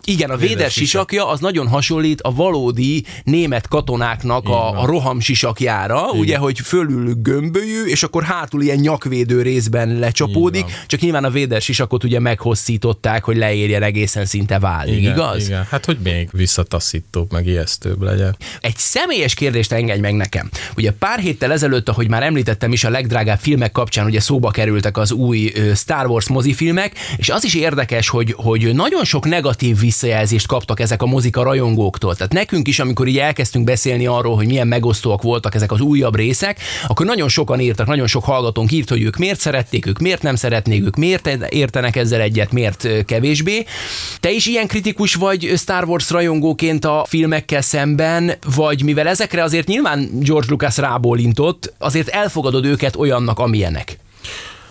Igen, 0.06 0.30
a 0.30 0.38
Véder 0.38 0.72
sisakja 0.72 1.28
az 1.28 1.40
nagyon 1.40 1.68
hasonlít 1.68 2.22
a 2.22 2.34
valódi 2.34 3.06
német 3.24 3.68
katonáknak 3.68 4.48
a, 4.48 4.82
a 4.82 4.86
roham 4.86 5.20
sisakjára, 5.20 6.06
Igen. 6.08 6.20
ugye, 6.20 6.38
hogy 6.38 6.60
fölül 6.60 7.14
gömbölyű, 7.14 7.84
és 7.86 8.04
akkor 8.04 8.24
hátul 8.24 8.62
ilyen 8.62 8.78
nyakvédő 8.78 9.42
részben 9.42 10.00
lecsapódik, 10.00 10.66
csak 10.88 11.00
nyilván 11.00 11.24
a 11.24 11.30
Véder 11.30 11.62
sisakot 11.62 12.04
ugye 12.04 12.20
meghosszították, 12.20 13.24
hogy 13.24 13.38
leérjen 13.38 13.84
egészen 13.84 14.26
szinte 14.26 14.60
válig, 14.60 14.98
Igen, 14.98 15.14
igaz? 15.14 15.46
Igen, 15.46 15.68
hát 15.70 15.86
hogy 15.86 15.98
még 16.04 16.30
visszataszítóbb, 16.32 17.32
meg 17.32 17.48
ijesztőbb 17.48 18.02
legyen. 18.02 18.36
Egy 18.62 18.78
személyes 18.78 19.34
kérdést 19.34 19.72
engedj 19.72 20.00
meg 20.00 20.16
nekem. 20.16 20.50
Ugye 20.76 20.92
pár 20.92 21.20
héttel 21.20 21.52
ezelőtt, 21.52 21.90
ahogy 21.90 22.10
már 22.10 22.24
említettem 22.24 22.72
is, 22.72 22.84
a 22.84 22.90
legdrágább 22.90 23.40
filmek 23.40 23.72
kapcsán 23.72 24.06
ugye 24.06 24.20
szóba 24.20 24.52
kerültek 24.52 24.98
az 24.98 25.12
új 25.12 25.52
Star 25.76 26.08
Wars 26.08 26.28
mozifilmek, 26.28 26.94
és 27.18 27.30
az 27.30 27.44
is 27.44 27.56
érdekes, 27.56 28.10
hogy, 28.10 28.34
hogy 28.38 28.74
nagyon 28.74 29.04
sok 29.04 29.26
negatív 29.26 29.78
visszajelzést 29.94 30.48
kaptak 30.48 30.80
ezek 30.80 31.02
a 31.02 31.06
mozik 31.06 31.38
a 31.38 31.44
rajongóktól. 31.44 32.16
Tehát 32.16 32.34
nekünk 32.34 32.68
is, 32.68 32.80
amikor 32.80 33.08
így 33.08 33.18
elkezdtünk 33.18 33.66
beszélni 33.66 34.06
arról, 34.06 34.36
hogy 34.36 34.48
milyen 34.48 34.68
megosztóak 34.68 35.22
voltak 35.22 35.56
ezek 35.56 35.72
az 35.72 35.82
újabb 35.82 36.16
részek, 36.16 36.60
akkor 36.88 37.06
nagyon 37.06 37.30
sokan 37.30 37.60
írtak, 37.60 37.88
nagyon 37.88 38.08
sok 38.08 38.24
hallgatónk 38.24 38.72
írt, 38.72 38.90
hogy 38.90 39.02
ők 39.02 39.18
miért 39.18 39.40
szerették, 39.40 39.86
ők 39.86 40.00
miért 40.00 40.22
nem 40.22 40.36
szeretnék, 40.36 40.86
ők 40.86 40.96
miért 40.96 41.28
értenek 41.50 41.96
ezzel 41.96 42.22
egyet, 42.22 42.52
miért 42.52 43.06
kevésbé. 43.06 43.66
Te 44.20 44.32
is 44.32 44.46
ilyen 44.46 44.68
kritikus 44.68 45.16
vagy 45.16 45.54
Star 45.58 45.84
Wars 45.84 46.10
rajongóként 46.10 46.86
a 46.86 47.06
filmekkel 47.08 47.62
szemben, 47.62 48.32
vagy 48.56 48.84
mivel 48.84 49.08
ezekre 49.08 49.44
azért 49.44 49.68
nyilván 49.68 50.10
George 50.20 50.48
Lucas 50.50 50.78
rábólintott, 50.78 51.74
azért 51.78 52.08
elfogadod 52.08 52.66
őket 52.66 52.96
olyannak, 52.96 53.40
amilyenek? 53.40 53.98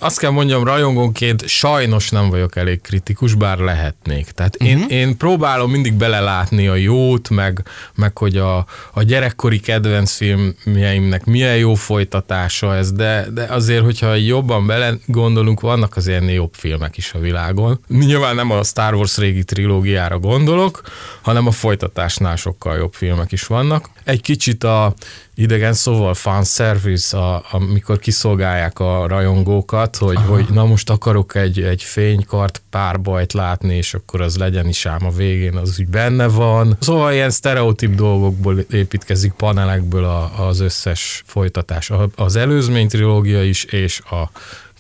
Azt 0.03 0.19
kell 0.19 0.31
mondjam, 0.31 0.65
rajongónként 0.65 1.49
sajnos 1.49 2.11
nem 2.11 2.31
vagyok 2.31 2.57
elég 2.57 2.81
kritikus, 2.81 3.35
bár 3.35 3.59
lehetnék. 3.59 4.31
Tehát 4.31 4.55
uh-huh. 4.55 4.71
én, 4.71 4.79
mhm. 4.79 4.91
én 4.91 5.17
próbálom 5.17 5.71
mindig 5.71 5.95
belelátni 5.95 6.67
a 6.67 6.75
jót, 6.75 7.29
meg, 7.29 7.63
meg 7.95 8.19
hogy 8.19 8.37
a, 8.37 8.57
a 8.93 9.03
gyerekkori 9.03 9.61
kedvenc 9.61 10.13
filmjeimnek 10.13 11.25
milyen 11.25 11.57
jó 11.57 11.75
folytatása 11.75 12.75
ez, 12.75 12.93
de, 12.93 13.27
de 13.33 13.43
azért, 13.43 13.85
hogyha 13.85 14.15
jobban 14.15 14.67
bele 14.67 14.95
gondolunk, 15.07 15.61
vannak 15.61 15.97
az 15.97 16.09
ennél 16.09 16.35
jobb 16.35 16.55
filmek 16.55 16.97
is 16.97 17.13
a 17.13 17.19
világon. 17.19 17.81
Nyilván 17.89 18.35
nem 18.35 18.51
a 18.51 18.63
Star 18.63 18.95
Wars 18.95 19.17
régi 19.17 19.45
trilógiára 19.45 20.19
gondolok, 20.19 20.83
hanem 21.23 21.47
a 21.47 21.51
folytatásnál 21.51 22.37
sokkal 22.37 22.77
jobb 22.77 22.93
filmek 22.93 23.33
is 23.33 23.47
vannak. 23.47 23.91
Egy 24.05 24.21
kicsit 24.21 24.65
a 24.65 24.95
idegen 25.35 25.73
szóval 25.73 26.15
fanservice, 26.15 27.19
a, 27.19 27.45
amikor 27.51 27.99
kiszolgálják 27.99 28.79
a 28.79 29.07
rajongókat, 29.07 29.92
hogy, 29.97 30.19
hogy 30.27 30.47
na 30.51 30.65
most 30.65 30.91
akarok 30.91 31.35
egy, 31.35 31.61
egy 31.61 31.83
fénykart 31.83 32.63
párbajt 32.71 33.33
látni, 33.33 33.77
és 33.77 33.95
akkor 33.95 34.21
az 34.21 34.37
legyen 34.37 34.69
is 34.69 34.87
ám 34.87 35.07
a 35.07 35.11
végén, 35.11 35.57
az 35.57 35.77
úgy 35.81 35.89
benne 35.89 36.27
van. 36.27 36.77
Szóval 36.81 37.13
ilyen 37.13 37.31
sztereotíp 37.31 37.95
dolgokból 37.95 38.59
építkezik 38.59 39.33
panelekből 39.33 40.05
a, 40.05 40.47
az 40.47 40.61
összes 40.61 41.23
folytatás. 41.27 41.93
Az 42.17 42.37
előzmény 42.37 42.89
trilógia 42.89 43.45
is, 43.45 43.65
és 43.65 44.01
a 44.01 44.31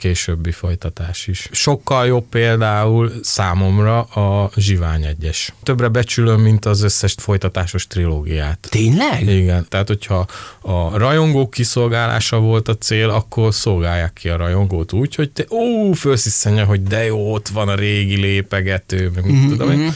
későbbi 0.03 0.51
folytatás 0.51 1.27
is. 1.27 1.49
Sokkal 1.51 2.07
jobb 2.07 2.25
például 2.31 3.13
számomra 3.23 4.01
a 4.01 4.51
Zsivány 4.57 5.05
egyes. 5.05 5.53
Többre 5.63 5.89
becsülöm, 5.89 6.41
mint 6.41 6.65
az 6.65 6.83
összes 6.83 7.15
folytatásos 7.19 7.87
trilógiát. 7.87 8.67
Tényleg? 8.71 9.27
Igen, 9.29 9.67
tehát 9.69 9.87
hogyha 9.87 10.27
a 10.61 10.99
rajongók 10.99 11.51
kiszolgálása 11.51 12.39
volt 12.39 12.69
a 12.69 12.77
cél, 12.77 13.09
akkor 13.09 13.55
szolgálják 13.55 14.13
ki 14.13 14.29
a 14.29 14.37
rajongót 14.37 14.93
úgy, 14.93 15.15
hogy 15.15 15.31
te 15.31 15.45
ó, 15.51 15.93
fölsziszenje, 15.93 16.63
hogy 16.63 16.83
de 16.83 17.05
jó, 17.05 17.33
ott 17.33 17.49
van 17.49 17.69
a 17.69 17.75
régi 17.75 18.17
lépegető, 18.17 19.11
meg 19.15 19.25
mit 19.25 19.35
mm-hmm. 19.35 19.49
tudom 19.49 19.71
én. 19.71 19.93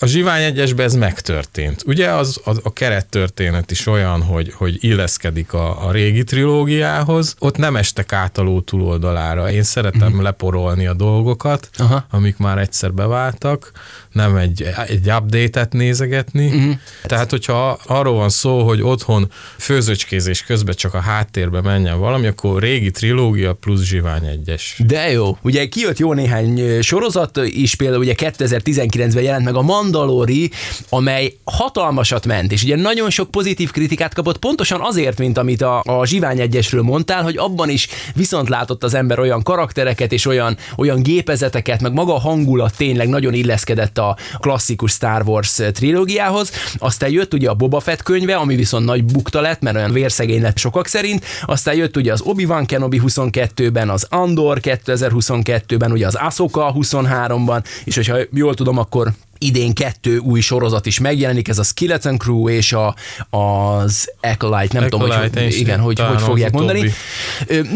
A 0.00 0.06
Zsivány 0.06 0.42
egyesben 0.42 0.86
ez 0.86 0.94
megtörtént. 0.94 1.82
Ugye 1.86 2.10
az, 2.10 2.40
az 2.44 2.60
a 2.62 2.72
kerettörténet 2.72 3.70
is 3.70 3.86
olyan, 3.86 4.22
hogy, 4.22 4.52
hogy 4.54 4.76
illeszkedik 4.80 5.52
a, 5.52 5.86
a 5.86 5.92
régi 5.92 6.24
trilógiához, 6.24 7.34
ott 7.38 7.56
nem 7.56 7.76
estek 7.76 8.12
át 8.12 8.38
a 8.38 8.42
ló 8.42 8.60
túloldalára. 8.60 9.50
Én 9.50 9.62
szeretem 9.62 10.08
uh-huh. 10.08 10.22
leporolni 10.22 10.86
a 10.86 10.94
dolgokat, 10.94 11.70
Aha. 11.76 12.06
amik 12.10 12.36
már 12.36 12.58
egyszer 12.58 12.92
beváltak, 12.92 13.72
nem 14.12 14.36
egy, 14.36 14.66
egy 14.86 15.10
update-et 15.10 15.72
nézegetni. 15.72 16.46
Uh-huh. 16.46 16.74
Tehát, 17.04 17.30
hogyha 17.30 17.78
arról 17.86 18.14
van 18.14 18.28
szó, 18.28 18.62
hogy 18.66 18.82
otthon 18.82 19.30
főzöcskézés 19.56 20.42
közben 20.42 20.74
csak 20.74 20.94
a 20.94 21.00
háttérbe 21.00 21.60
menjen 21.60 21.98
valami, 21.98 22.26
akkor 22.26 22.62
régi 22.62 22.90
trilógia 22.90 23.52
plusz 23.52 23.82
Zsivány 23.82 24.26
egyes. 24.26 24.80
De 24.86 25.10
jó. 25.10 25.36
Ugye 25.42 25.66
kijött 25.66 25.98
jó 25.98 26.12
néhány 26.12 26.82
sorozat 26.82 27.36
is, 27.44 27.74
például 27.74 28.00
ugye 28.00 28.14
2019-ben 28.16 29.22
jelent 29.22 29.44
meg 29.44 29.54
a 29.54 29.62
Mandalori, 29.88 30.50
amely 30.88 31.36
hatalmasat 31.44 32.26
ment, 32.26 32.52
és 32.52 32.62
ugye 32.62 32.76
nagyon 32.76 33.10
sok 33.10 33.30
pozitív 33.30 33.70
kritikát 33.70 34.14
kapott, 34.14 34.38
pontosan 34.38 34.80
azért, 34.80 35.18
mint 35.18 35.38
amit 35.38 35.62
a, 35.62 35.82
a 35.84 36.06
Zsivány 36.06 36.40
egyesről 36.40 36.82
mondtál, 36.82 37.22
hogy 37.22 37.36
abban 37.36 37.68
is 37.68 37.88
viszont 38.14 38.48
látott 38.48 38.84
az 38.84 38.94
ember 38.94 39.18
olyan 39.18 39.42
karaktereket 39.42 40.12
és 40.12 40.26
olyan, 40.26 40.56
olyan 40.76 41.02
gépezeteket, 41.02 41.80
meg 41.80 41.92
maga 41.92 42.14
a 42.14 42.18
hangulat 42.18 42.76
tényleg 42.76 43.08
nagyon 43.08 43.34
illeszkedett 43.34 43.98
a 43.98 44.16
klasszikus 44.38 44.92
Star 44.92 45.22
Wars 45.26 45.60
trilógiához. 45.72 46.52
Aztán 46.78 47.10
jött 47.10 47.34
ugye 47.34 47.48
a 47.48 47.54
Boba 47.54 47.80
Fett 47.80 48.02
könyve, 48.02 48.36
ami 48.36 48.54
viszont 48.54 48.84
nagy 48.84 49.04
bukta 49.04 49.40
lett, 49.40 49.60
mert 49.60 49.76
olyan 49.76 49.92
vérszegény 49.92 50.42
lett 50.42 50.58
sokak 50.58 50.86
szerint. 50.86 51.24
Aztán 51.46 51.74
jött 51.74 51.96
ugye 51.96 52.12
az 52.12 52.20
Obi-Wan 52.20 52.66
Kenobi 52.66 53.00
22-ben, 53.06 53.90
az 53.90 54.06
Andor 54.10 54.58
2022-ben, 54.62 55.92
ugye 55.92 56.06
az 56.06 56.14
Ahsoka 56.14 56.74
23-ban, 56.74 57.64
és 57.84 57.94
hogyha 57.94 58.16
jól 58.32 58.54
tudom, 58.54 58.78
akkor 58.78 59.12
idén 59.38 59.74
kettő 59.74 60.18
új 60.18 60.40
sorozat 60.40 60.86
is 60.86 60.98
megjelenik, 60.98 61.48
ez 61.48 61.58
a 61.58 61.62
Skeleton 61.62 62.18
Crew 62.18 62.48
és 62.48 62.72
a, 62.72 62.94
az 63.30 64.12
Acolyte, 64.20 64.78
nem 64.78 64.88
Acolyte, 64.92 65.28
tudom, 65.30 65.44
hogy, 65.44 65.54
igen, 65.54 65.80
hogy, 65.80 66.00
hogy 66.00 66.20
fogják 66.20 66.52
mondani. 66.52 66.92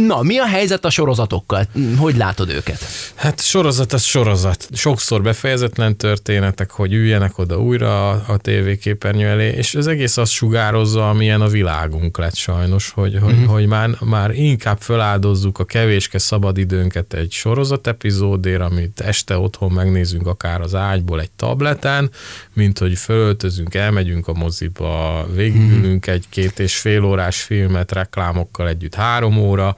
Na, 0.06 0.22
mi 0.22 0.38
a 0.38 0.46
helyzet 0.46 0.84
a 0.84 0.90
sorozatokkal? 0.90 1.66
Hogy 1.98 2.16
látod 2.16 2.50
őket? 2.50 2.84
Hát 3.14 3.40
sorozat 3.40 3.92
az 3.92 4.02
sorozat. 4.02 4.68
Sokszor 4.72 5.22
befejezetlen 5.22 5.96
történetek, 5.96 6.70
hogy 6.70 6.92
üljenek 6.92 7.38
oda 7.38 7.58
újra 7.58 8.10
a, 8.10 8.24
a 8.26 8.36
tévéképernyő 8.36 9.26
elé, 9.26 9.48
és 9.48 9.74
az 9.74 9.86
egész 9.86 10.16
azt 10.16 10.32
sugározza, 10.32 11.08
amilyen 11.08 11.40
a 11.40 11.48
világunk 11.48 12.18
lett 12.18 12.34
sajnos, 12.34 12.90
hogy, 12.90 13.18
hogy, 13.22 13.32
uh-huh. 13.32 13.52
hogy 13.52 13.66
már, 13.66 13.90
már 14.00 14.30
inkább 14.30 14.80
feláldozzuk 14.80 15.58
a 15.58 15.64
kevéske 15.64 16.18
szabadidőnket 16.18 17.14
egy 17.14 17.32
sorozat 17.32 17.86
epizódért, 17.86 18.60
amit 18.60 19.00
este 19.00 19.38
otthon 19.38 19.72
megnézünk 19.72 20.26
akár 20.26 20.60
az 20.60 20.74
ágyból 20.74 21.20
egy 21.20 21.30
tableten, 21.52 22.10
mint 22.52 22.78
hogy 22.78 22.98
fölöltözünk, 22.98 23.74
elmegyünk 23.74 24.28
a 24.28 24.32
moziba, 24.32 25.26
végigülünk 25.34 26.06
egy 26.06 26.24
két 26.28 26.58
és 26.58 26.76
fél 26.76 27.04
órás 27.04 27.42
filmet 27.42 27.92
reklámokkal 27.92 28.68
együtt 28.68 28.94
három 28.94 29.36
óra, 29.36 29.76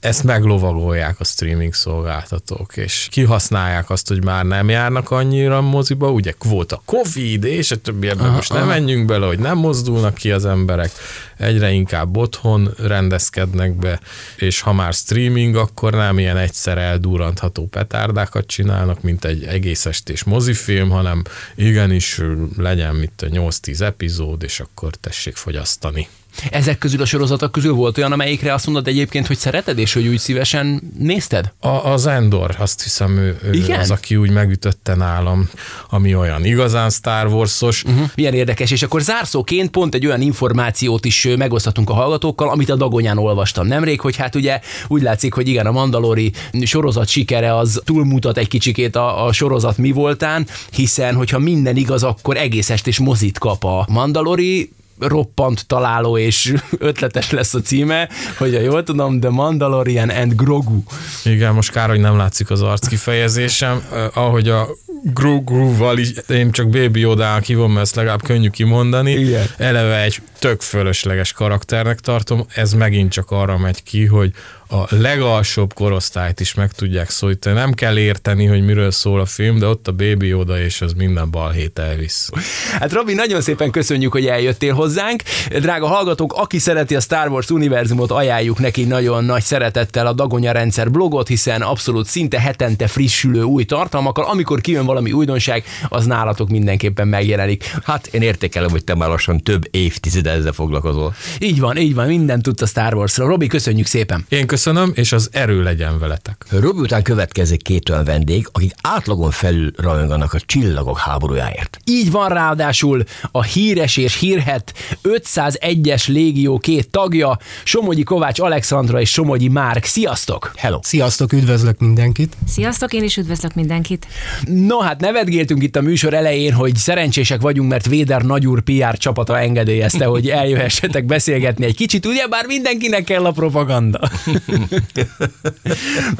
ezt 0.00 0.24
meglovagolják 0.24 1.20
a 1.20 1.24
streaming 1.24 1.74
szolgáltatók, 1.74 2.76
és 2.76 3.08
kihasználják 3.10 3.90
azt, 3.90 4.08
hogy 4.08 4.24
már 4.24 4.44
nem 4.44 4.68
járnak 4.68 5.10
annyira 5.10 5.60
moziba, 5.60 6.10
ugye 6.10 6.34
volt 6.44 6.72
a 6.72 6.82
Covid, 6.84 7.44
és 7.44 7.70
a 7.70 7.76
többi 7.76 8.08
ebben 8.08 8.30
most 8.30 8.52
nem 8.52 8.66
menjünk 8.66 9.06
bele, 9.06 9.26
hogy 9.26 9.38
nem 9.38 9.58
mozdulnak 9.58 10.14
ki 10.14 10.30
az 10.30 10.44
emberek, 10.44 10.90
egyre 11.36 11.70
inkább 11.70 12.16
otthon 12.16 12.74
rendezkednek 12.78 13.74
be, 13.76 14.00
és 14.36 14.60
ha 14.60 14.72
már 14.72 14.92
streaming, 14.92 15.56
akkor 15.56 15.92
nem 15.92 16.18
ilyen 16.18 16.36
egyszer 16.36 16.78
eldurrantható 16.78 17.66
petárdákat 17.66 18.46
csinálnak, 18.46 19.02
mint 19.02 19.24
egy 19.24 19.44
egész 19.44 19.86
estés 19.86 20.24
mozifilm, 20.24 20.90
hanem 20.90 21.22
igenis 21.54 22.20
legyen 22.56 22.94
mit 22.94 23.22
a 23.22 23.26
8-10 23.26 23.80
epizód, 23.80 24.42
és 24.42 24.60
akkor 24.60 24.94
tessék 24.94 25.36
fogyasztani. 25.36 26.08
Ezek 26.50 26.78
közül 26.78 27.02
a 27.02 27.04
sorozatok 27.04 27.52
közül 27.52 27.72
volt 27.72 27.98
olyan, 27.98 28.12
amelyikre 28.12 28.52
azt 28.52 28.66
mondod 28.66 28.86
egyébként, 28.86 29.26
hogy 29.26 29.36
szereted, 29.36 29.78
és 29.78 29.92
hogy 29.92 30.06
úgy 30.06 30.18
szívesen 30.18 30.92
nézted? 30.98 31.52
A, 31.60 31.68
az 31.68 32.06
Endor, 32.06 32.54
azt 32.58 32.82
hiszem, 32.82 33.16
ő, 33.16 33.38
ő 33.44 33.52
Igen? 33.52 33.80
az, 33.80 33.90
aki 33.90 34.16
úgy 34.16 34.30
megütötte 34.30 34.94
nálam, 34.94 35.48
ami 35.90 36.14
olyan 36.14 36.44
igazán 36.44 36.90
Star 36.90 37.26
Wars-os. 37.26 37.84
Uh-huh. 37.84 38.10
Milyen 38.14 38.34
érdekes, 38.34 38.70
és 38.70 38.82
akkor 38.82 39.00
zárszóként 39.00 39.70
pont 39.70 39.94
egy 39.94 40.06
olyan 40.06 40.20
információt 40.20 41.04
is 41.04 41.28
megosztatunk 41.36 41.90
a 41.90 41.94
hallgatókkal, 41.94 42.48
amit 42.48 42.70
a 42.70 42.76
Dagonyán 42.76 43.18
olvastam 43.18 43.66
nemrég, 43.66 44.00
hogy 44.00 44.16
hát 44.16 44.34
ugye 44.34 44.60
úgy 44.88 45.02
látszik, 45.02 45.34
hogy 45.34 45.48
igen, 45.48 45.66
a 45.66 45.72
Mandalori 45.72 46.32
sorozat 46.62 47.08
sikere 47.08 47.56
az 47.56 47.80
túlmutat 47.84 48.38
egy 48.38 48.48
kicsikét 48.48 48.96
a, 48.96 49.26
a 49.26 49.32
sorozat 49.32 49.76
mi 49.78 49.92
voltán, 49.92 50.46
hiszen 50.70 51.14
hogyha 51.14 51.38
minden 51.38 51.76
igaz, 51.76 52.02
akkor 52.02 52.36
egész 52.36 52.70
estés 52.70 52.98
mozit 52.98 53.38
kap 53.38 53.64
a 53.64 53.86
Mandalori, 53.88 54.70
roppant 55.00 55.66
találó 55.66 56.18
és 56.18 56.54
ötletes 56.78 57.30
lesz 57.30 57.54
a 57.54 57.60
címe, 57.60 58.08
hogy 58.38 58.54
a 58.54 58.60
jól 58.60 58.82
tudom, 58.82 59.20
The 59.20 59.30
Mandalorian 59.30 60.10
and 60.10 60.34
Grogu. 60.34 60.82
Igen, 61.24 61.54
most 61.54 61.70
kár, 61.70 61.88
hogy 61.88 62.00
nem 62.00 62.16
látszik 62.16 62.50
az 62.50 62.62
arc 62.62 62.86
kifejezésem, 62.86 63.82
eh, 63.92 64.16
ahogy 64.16 64.48
a 64.48 64.68
Grogu-val 65.14 65.98
is, 65.98 66.12
én 66.28 66.50
csak 66.50 66.68
Baby 66.68 67.00
yoda 67.00 67.38
hívom, 67.38 67.72
mert 67.72 67.84
ezt 67.84 67.94
legalább 67.94 68.22
könnyű 68.22 68.48
kimondani. 68.48 69.12
Igen. 69.12 69.46
Eleve 69.56 70.02
egy 70.02 70.20
tök 70.38 70.60
fölösleges 70.60 71.32
karakternek 71.32 72.00
tartom, 72.00 72.44
ez 72.54 72.72
megint 72.72 73.12
csak 73.12 73.30
arra 73.30 73.58
megy 73.58 73.82
ki, 73.82 74.06
hogy 74.06 74.32
a 74.70 74.84
legalsóbb 74.88 75.74
korosztályt 75.74 76.40
is 76.40 76.54
meg 76.54 76.72
tudják 76.72 77.10
szólítani. 77.10 77.54
Nem 77.54 77.72
kell 77.72 77.98
érteni, 77.98 78.46
hogy 78.46 78.64
miről 78.64 78.90
szól 78.90 79.20
a 79.20 79.24
film, 79.24 79.58
de 79.58 79.66
ott 79.66 79.88
a 79.88 79.92
Baby 79.92 80.34
oda 80.34 80.60
és 80.60 80.80
az 80.80 80.92
minden 80.92 81.30
balhét 81.30 81.78
elvisz. 81.78 82.30
Hát 82.78 82.92
Robi, 82.92 83.14
nagyon 83.14 83.40
szépen 83.40 83.70
köszönjük, 83.70 84.12
hogy 84.12 84.26
eljöttél 84.26 84.74
hozzánk. 84.74 85.22
Drága 85.48 85.86
hallgatók, 85.86 86.32
aki 86.32 86.58
szereti 86.58 86.94
a 86.94 87.00
Star 87.00 87.28
Wars 87.28 87.50
univerzumot, 87.50 88.10
ajánljuk 88.10 88.58
neki 88.58 88.84
nagyon 88.84 89.24
nagy 89.24 89.42
szeretettel 89.42 90.06
a 90.06 90.12
Dagonya 90.12 90.52
rendszer 90.52 90.90
blogot, 90.90 91.28
hiszen 91.28 91.62
abszolút 91.62 92.06
szinte 92.06 92.40
hetente 92.40 92.86
frissülő 92.86 93.42
új 93.42 93.64
tartalmakkal. 93.64 94.24
Amikor 94.24 94.60
kijön 94.60 94.84
valami 94.84 94.97
újdonság, 95.06 95.64
az 95.88 96.06
nálatok 96.06 96.48
mindenképpen 96.48 97.08
megjelenik. 97.08 97.76
Hát 97.84 98.06
én 98.06 98.22
értékelem, 98.22 98.70
hogy 98.70 98.84
te 98.84 98.94
már 98.94 99.08
lassan 99.08 99.40
több 99.40 99.68
évtized 99.70 100.26
ezzel 100.26 100.52
foglalkozol. 100.52 101.14
Így 101.38 101.60
van, 101.60 101.76
így 101.76 101.94
van, 101.94 102.06
mindent 102.06 102.42
tudsz 102.42 102.62
a 102.62 102.66
Star 102.66 102.94
Warsról. 102.94 103.28
Robi, 103.28 103.46
köszönjük 103.46 103.86
szépen. 103.86 104.26
Én 104.28 104.46
köszönöm, 104.46 104.92
és 104.94 105.12
az 105.12 105.28
erő 105.32 105.62
legyen 105.62 105.98
veletek. 105.98 106.46
Robi 106.50 106.80
után 106.80 107.02
következik 107.02 107.62
két 107.62 107.88
olyan 107.88 108.04
vendég, 108.04 108.48
akik 108.52 108.72
átlagon 108.82 109.30
felül 109.30 109.70
rajonganak 109.76 110.32
a 110.32 110.40
csillagok 110.46 110.98
háborújáért. 110.98 111.78
Így 111.84 112.10
van 112.10 112.28
ráadásul 112.28 113.04
a 113.30 113.42
híres 113.42 113.96
és 113.96 114.18
hírhet 114.18 114.74
501-es 115.02 116.08
légió 116.08 116.58
két 116.58 116.90
tagja, 116.90 117.38
Somogyi 117.64 118.02
Kovács 118.02 118.40
Alexandra 118.40 119.00
és 119.00 119.10
Somogyi 119.10 119.48
Márk. 119.48 119.84
Sziasztok! 119.84 120.52
Hello! 120.56 120.78
Sziasztok, 120.82 121.32
üdvözlök 121.32 121.78
mindenkit! 121.78 122.36
Sziasztok, 122.46 122.92
én 122.92 123.02
is 123.02 123.16
üdvözlök 123.16 123.54
mindenkit. 123.54 124.06
No 124.46 124.78
hát 124.88 125.00
nevetgéltünk 125.00 125.62
itt 125.62 125.76
a 125.76 125.80
műsor 125.80 126.14
elején, 126.14 126.52
hogy 126.52 126.76
szerencsések 126.76 127.40
vagyunk, 127.40 127.70
mert 127.70 127.86
Véder 127.86 128.22
nagyúr 128.22 128.60
PR 128.60 128.96
csapata 128.96 129.40
engedélyezte, 129.40 130.04
hogy 130.04 130.28
eljöhessetek 130.28 131.04
beszélgetni 131.04 131.64
egy 131.64 131.76
kicsit, 131.76 132.06
ugye 132.06 132.26
bár 132.26 132.46
mindenkinek 132.46 133.04
kell 133.04 133.24
a 133.24 133.30
propaganda. 133.30 134.10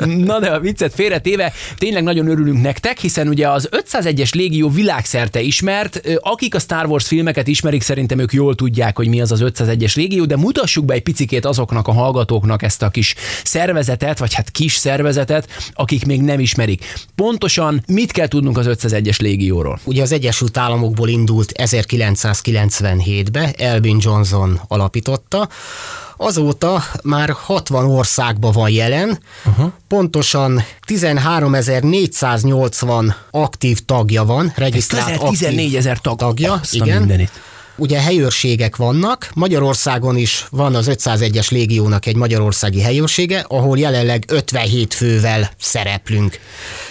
Na 0.05 0.41
de 0.41 0.47
a 0.47 0.61
viccet 0.61 0.95
félretéve, 0.95 1.53
tényleg 1.77 2.03
nagyon 2.03 2.29
örülünk 2.29 2.63
nektek, 2.63 2.99
hiszen 2.99 3.29
ugye 3.29 3.49
az 3.49 3.69
501-es 3.73 4.35
légió 4.35 4.69
világszerte 4.69 5.41
ismert, 5.41 6.01
akik 6.21 6.55
a 6.55 6.59
Star 6.59 6.87
Wars 6.87 7.07
filmeket 7.07 7.47
ismerik, 7.47 7.83
szerintem 7.83 8.19
ők 8.19 8.33
jól 8.33 8.55
tudják, 8.55 8.97
hogy 8.97 9.09
mi 9.09 9.21
az 9.21 9.33
az 9.33 9.43
501-es 9.45 9.97
légió, 9.97 10.25
de 10.25 10.37
mutassuk 10.37 10.85
be 10.85 10.95
egy 10.95 11.03
picikét 11.03 11.45
azoknak 11.45 11.89
a 11.89 11.93
hallgatóknak 11.93 12.63
ezt 12.63 12.83
a 12.83 12.89
kis 12.89 13.15
szervezetet, 13.45 14.19
vagy 14.19 14.35
hát 14.35 14.51
kis 14.51 14.75
szervezetet, 14.75 15.49
akik 15.73 16.07
még 16.07 16.23
nem 16.23 16.41
ismerik. 16.41 16.85
Pontosan 17.15 17.83
mit 17.87 18.13
kell 18.13 18.29
tudnunk 18.29 18.48
az 18.57 18.67
501-es 18.69 19.21
légióról? 19.21 19.81
Ugye 19.85 20.03
az 20.03 20.13
Egyesült 20.13 20.57
Államokból 20.57 21.09
indult 21.09 21.53
1997-be, 21.57 23.53
Elvin 23.57 23.99
Johnson 24.01 24.61
alapította, 24.69 25.49
Azóta 26.21 26.83
már 27.03 27.31
60 27.31 27.85
országban 27.85 28.53
van 28.53 28.71
jelen, 28.71 29.19
uh-huh. 29.45 29.73
pontosan 29.89 30.65
13.480 30.87 33.15
aktív 33.31 33.85
tagja 33.85 34.25
van, 34.25 34.53
regisztrált 34.57 35.05
Közel 35.05 35.29
14 35.29 35.77
ezer 35.77 35.99
tag. 35.99 36.19
tagja, 36.19 36.61
igen. 36.71 36.99
mindenit. 36.99 37.31
Ugye 37.79 38.01
helyőrségek 38.01 38.77
vannak, 38.77 39.31
Magyarországon 39.35 40.17
is 40.17 40.47
van 40.51 40.75
az 40.75 40.91
501-es 40.91 41.51
légiónak 41.51 42.07
egy 42.07 42.17
magyarországi 42.17 42.81
helyőrsége, 42.81 43.45
ahol 43.49 43.79
jelenleg 43.79 44.25
57 44.29 44.95
fővel 44.95 45.51
szereplünk. 45.59 46.39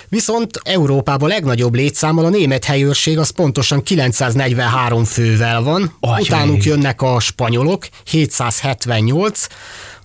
Viszont 0.10 0.60
Európában 0.64 1.30
legnagyobb 1.30 1.76
létszámmal 1.76 2.26
a 2.26 2.30
német 2.30 2.66
helyőrség 2.66 3.18
az 3.18 3.30
pontosan 3.30 3.84
943 3.84 5.04
fővel 5.04 5.62
van, 5.62 5.96
Atyai. 6.00 6.22
utánuk 6.22 6.64
jönnek 6.64 7.02
a 7.02 7.20
spanyolok 7.20 7.88
778, 8.04 9.48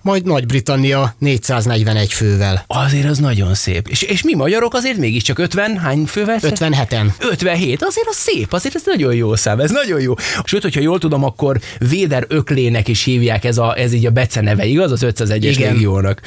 majd 0.03 0.25
Nagy-Britannia 0.25 1.15
441 1.17 2.13
fővel. 2.13 2.63
Azért 2.67 3.09
az 3.09 3.17
nagyon 3.17 3.53
szép. 3.53 3.87
És, 3.87 4.01
és 4.01 4.23
mi 4.23 4.33
magyarok 4.33 4.73
azért 4.73 4.97
mégiscsak 4.97 5.39
50, 5.39 5.77
hány 5.77 6.05
fővel? 6.05 6.37
57-en. 6.41 7.05
57, 7.19 7.83
azért 7.83 8.07
az 8.07 8.15
szép, 8.15 8.53
azért 8.53 8.75
ez 8.75 8.81
nagyon 8.85 9.15
jó 9.15 9.35
szám, 9.35 9.59
ez 9.59 9.71
nagyon 9.71 10.01
jó. 10.01 10.13
Sőt, 10.43 10.61
hogyha 10.61 10.81
jól 10.81 10.99
tudom, 10.99 11.23
akkor 11.23 11.59
Véder 11.89 12.25
öklének 12.27 12.87
is 12.87 13.03
hívják, 13.03 13.43
ez, 13.45 13.57
a, 13.57 13.77
ez 13.77 13.93
így 13.93 14.05
a 14.05 14.09
beceneve, 14.11 14.65
igaz, 14.65 14.91
az 14.91 15.05
501-es 15.05 15.37
Igen. 15.41 15.73
légiónak. 15.73 16.21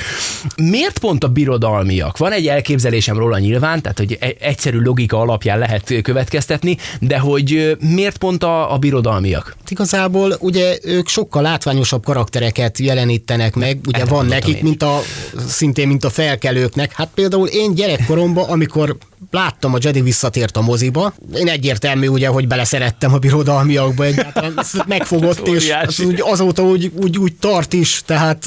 Miért 0.57 0.99
pont 0.99 1.25
a 1.25 1.29
birodalmiak? 1.29 2.19
Van 2.19 2.33
egy 2.33 2.47
elképzelésem 2.47 3.19
róla 3.19 3.39
nyilván, 3.39 3.83
tehát 3.83 3.99
hogy 3.99 4.17
e- 4.21 4.35
egyszerű 4.41 4.79
logika 4.79 5.21
alapján 5.21 5.59
lehet 5.59 5.95
következtetni, 6.03 6.77
de 7.01 7.19
hogy 7.19 7.77
miért 7.81 8.19
pont 8.19 8.43
a, 8.43 8.73
a 8.73 8.79
birodalmiak? 8.79 9.57
Hát 9.59 9.71
Igazából 9.71 10.37
ugye 10.41 10.79
ők 10.83 11.09
sokkal 11.09 11.43
látványosabb 11.43 12.05
karaktereket 12.05 12.79
jelenítenek 12.79 13.55
meg, 13.55 13.66
ugye 13.87 14.01
Erre 14.01 14.11
van 14.11 14.27
nekik, 14.27 14.63
mint 14.63 14.83
a, 14.83 15.01
szintén 15.49 15.89
mint 15.89 16.05
a 16.05 16.11
felkelőknek. 16.11 16.93
Hát 16.93 17.11
például 17.15 17.49
én 17.49 17.75
gyerekkoromban, 17.75 18.49
amikor 18.49 18.97
láttam 19.31 19.75
a 19.75 19.79
Jedi 19.81 20.01
visszatért 20.01 20.57
a 20.57 20.61
moziba, 20.61 21.15
én 21.35 21.49
egyértelmű 21.49 22.07
ugye, 22.07 22.29
hogy 22.29 22.47
beleszerettem 22.47 23.15
a 23.15 23.19
birodalmiakba 23.19 24.05
egyáltalán, 24.05 24.53
ez 24.57 24.73
megfogott, 24.87 25.49
és 25.49 25.73
az 25.87 26.01
úgy, 26.01 26.21
azóta 26.21 26.63
úgy, 26.63 26.93
úgy, 26.95 27.19
úgy 27.19 27.35
tart 27.35 27.73
is, 27.73 28.03
tehát 28.07 28.45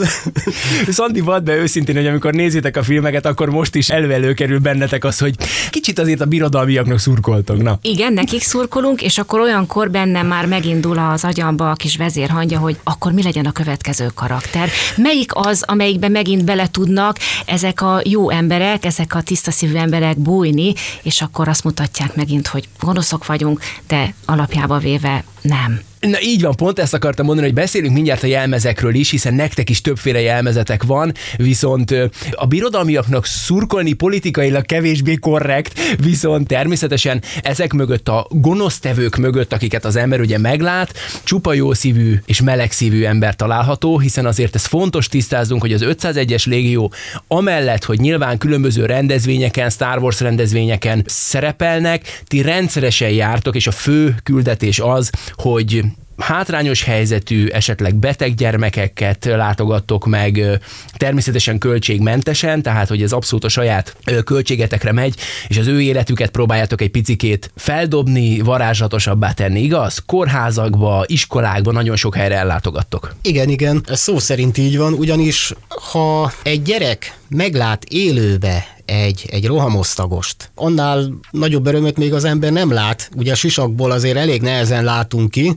Szandi, 0.90 1.20
vadd 1.20 1.44
be 1.44 1.56
őszintén, 1.56 1.96
hogy 1.96 2.08
amikor 2.08 2.34
nézitek 2.34 2.78
a 2.78 2.84
filmeket, 2.84 3.26
akkor 3.26 3.50
most 3.50 3.76
is 3.76 3.90
elő 3.90 4.34
kerül 4.34 4.60
bennetek 4.60 5.04
az, 5.04 5.20
hogy 5.20 5.36
kicsit 5.70 6.00
azért 6.00 6.22
a 6.22 6.26
birodalmiaknak 6.26 7.00
szurkoltok. 7.00 7.62
Na. 7.62 7.80
Igen, 7.82 8.14
nekik 8.14 8.42
szurkolunk, 8.42 9.02
és 9.02 9.18
akkor 9.18 9.40
olyankor 9.40 9.92
bennem 9.92 10.28
már 10.28 10.46
megindul 10.46 10.98
az 10.98 11.24
agyamba 11.24 11.70
a 11.70 11.74
kis 11.74 11.98
vezérhangja, 11.98 12.60
hogy 12.60 12.78
akkor 12.84 13.12
mi 13.12 13.24
legyen 13.24 13.46
a 13.46 13.52
következő 13.52 14.08
karakter. 14.16 14.70
Melyik 14.96 15.32
az, 15.34 15.64
amelyikben 15.68 16.12
megint 16.12 16.44
bele 16.44 16.68
tudnak 16.72 17.18
ezek 17.46 17.82
a 17.82 18.02
jó 18.04 18.30
emberek, 18.30 18.86
ezek 18.86 19.16
a 19.16 19.22
tiszta 19.22 19.52
szívű 19.52 19.76
emberek 19.76 20.18
bújni, 20.18 20.59
és 21.02 21.22
akkor 21.22 21.48
azt 21.48 21.64
mutatják 21.64 22.16
megint, 22.16 22.48
hogy 22.48 22.68
gonoszok 22.80 23.26
vagyunk, 23.26 23.62
de 23.88 24.14
alapjába 24.26 24.78
véve 24.78 25.24
nem. 25.42 25.80
Na 26.00 26.22
így 26.22 26.42
van, 26.42 26.56
pont 26.56 26.80
ezt 26.80 26.94
akartam 26.94 27.26
mondani, 27.26 27.48
hogy 27.48 27.56
beszélünk 27.56 27.94
mindjárt 27.94 28.24
a 28.24 28.28
jelmezekről 28.28 28.94
is, 28.94 29.10
hiszen 29.10 29.34
nektek 29.34 29.70
is 29.70 29.82
többféle 29.82 30.22
jelmezetek 30.22 30.84
van, 30.84 31.14
viszont 31.38 31.94
a 32.32 32.46
birodalmiaknak 32.46 33.26
szurkolni 33.26 33.94
politikailag 33.94 34.66
kevésbé 34.66 35.16
korrekt, 35.16 35.80
viszont 36.04 36.48
természetesen 36.48 37.22
ezek 37.42 37.74
mögött 37.74 38.08
a 38.08 38.28
gonosztevők 38.30 39.16
mögött, 39.16 39.54
akiket 39.54 39.86
az 39.86 39.96
ember 39.96 40.20
ugye 40.20 40.38
meglát, 40.38 40.94
csupa 41.24 41.54
jó 41.54 41.74
szívű 41.74 42.20
és 42.26 42.42
meleg 42.42 42.72
szívű 42.72 43.04
ember 43.04 43.36
található, 43.36 44.00
hiszen 44.00 44.26
azért 44.26 44.56
ez 44.56 44.66
fontos 44.66 45.08
tisztáznunk, 45.08 45.62
hogy 45.62 45.74
az 45.74 45.86
501-es 45.86 46.46
légió 46.46 46.94
amellett, 47.28 47.84
hogy 47.84 48.00
nyilván 48.00 48.38
különböző 48.38 48.86
rendezvényeken, 48.86 49.70
Star 49.70 49.98
Wars 49.98 50.20
rendezvényeken 50.20 51.04
szerepelnek, 51.06 52.22
ti 52.28 52.42
rendszeresen 52.42 53.10
jártok, 53.10 53.56
és 53.56 53.68
a 53.68 53.72
fő 53.72 54.16
küldetés 54.24 54.80
az, 54.80 55.10
hogy 55.36 55.84
hátrányos 56.20 56.84
helyzetű, 56.84 57.48
esetleg 57.48 57.96
beteg 57.96 58.36
gyermekeket 58.36 59.26
látogattok 59.26 60.06
meg, 60.06 60.60
természetesen 60.98 61.58
költségmentesen, 61.58 62.62
tehát 62.62 62.88
hogy 62.88 63.02
ez 63.02 63.12
abszolút 63.12 63.44
a 63.44 63.50
saját 63.50 63.96
költségetekre 64.24 64.92
megy, 64.92 65.16
és 65.48 65.58
az 65.58 65.68
ő 65.68 65.82
életüket 65.82 66.30
próbáljátok 66.30 66.82
egy 66.82 66.92
picikét 66.92 67.52
feldobni, 67.56 68.40
varázslatosabbá 68.40 69.32
tenni, 69.32 69.62
igaz? 69.62 70.04
Kórházakba, 70.06 71.04
iskolákba 71.08 71.72
nagyon 71.72 71.96
sok 71.96 72.16
helyre 72.16 72.36
ellátogattok. 72.36 73.16
Igen, 73.22 73.50
igen, 73.50 73.84
ez 73.88 74.00
szó 74.00 74.20
szerint 74.20 74.58
így 74.58 74.78
van, 74.78 74.94
ugyanis 74.94 75.54
ha 75.92 76.32
egy 76.44 76.62
gyerek 76.62 77.18
meglát 77.30 77.84
élőbe 77.84 78.79
egy, 78.90 79.26
egy 79.32 79.46
rohamosztagost, 79.46 80.52
annál 80.56 81.20
nagyobb 81.32 81.66
örömöt 81.66 81.98
még 81.98 82.14
az 82.14 82.24
ember 82.24 82.52
nem 82.52 82.72
lát. 82.72 83.10
Ugye 83.16 83.32
a 83.32 83.36
sisakból 83.36 83.92
azért 83.92 84.18
elég 84.18 84.42
nehezen 84.42 84.84
látunk 84.84 85.32
ki, 85.32 85.54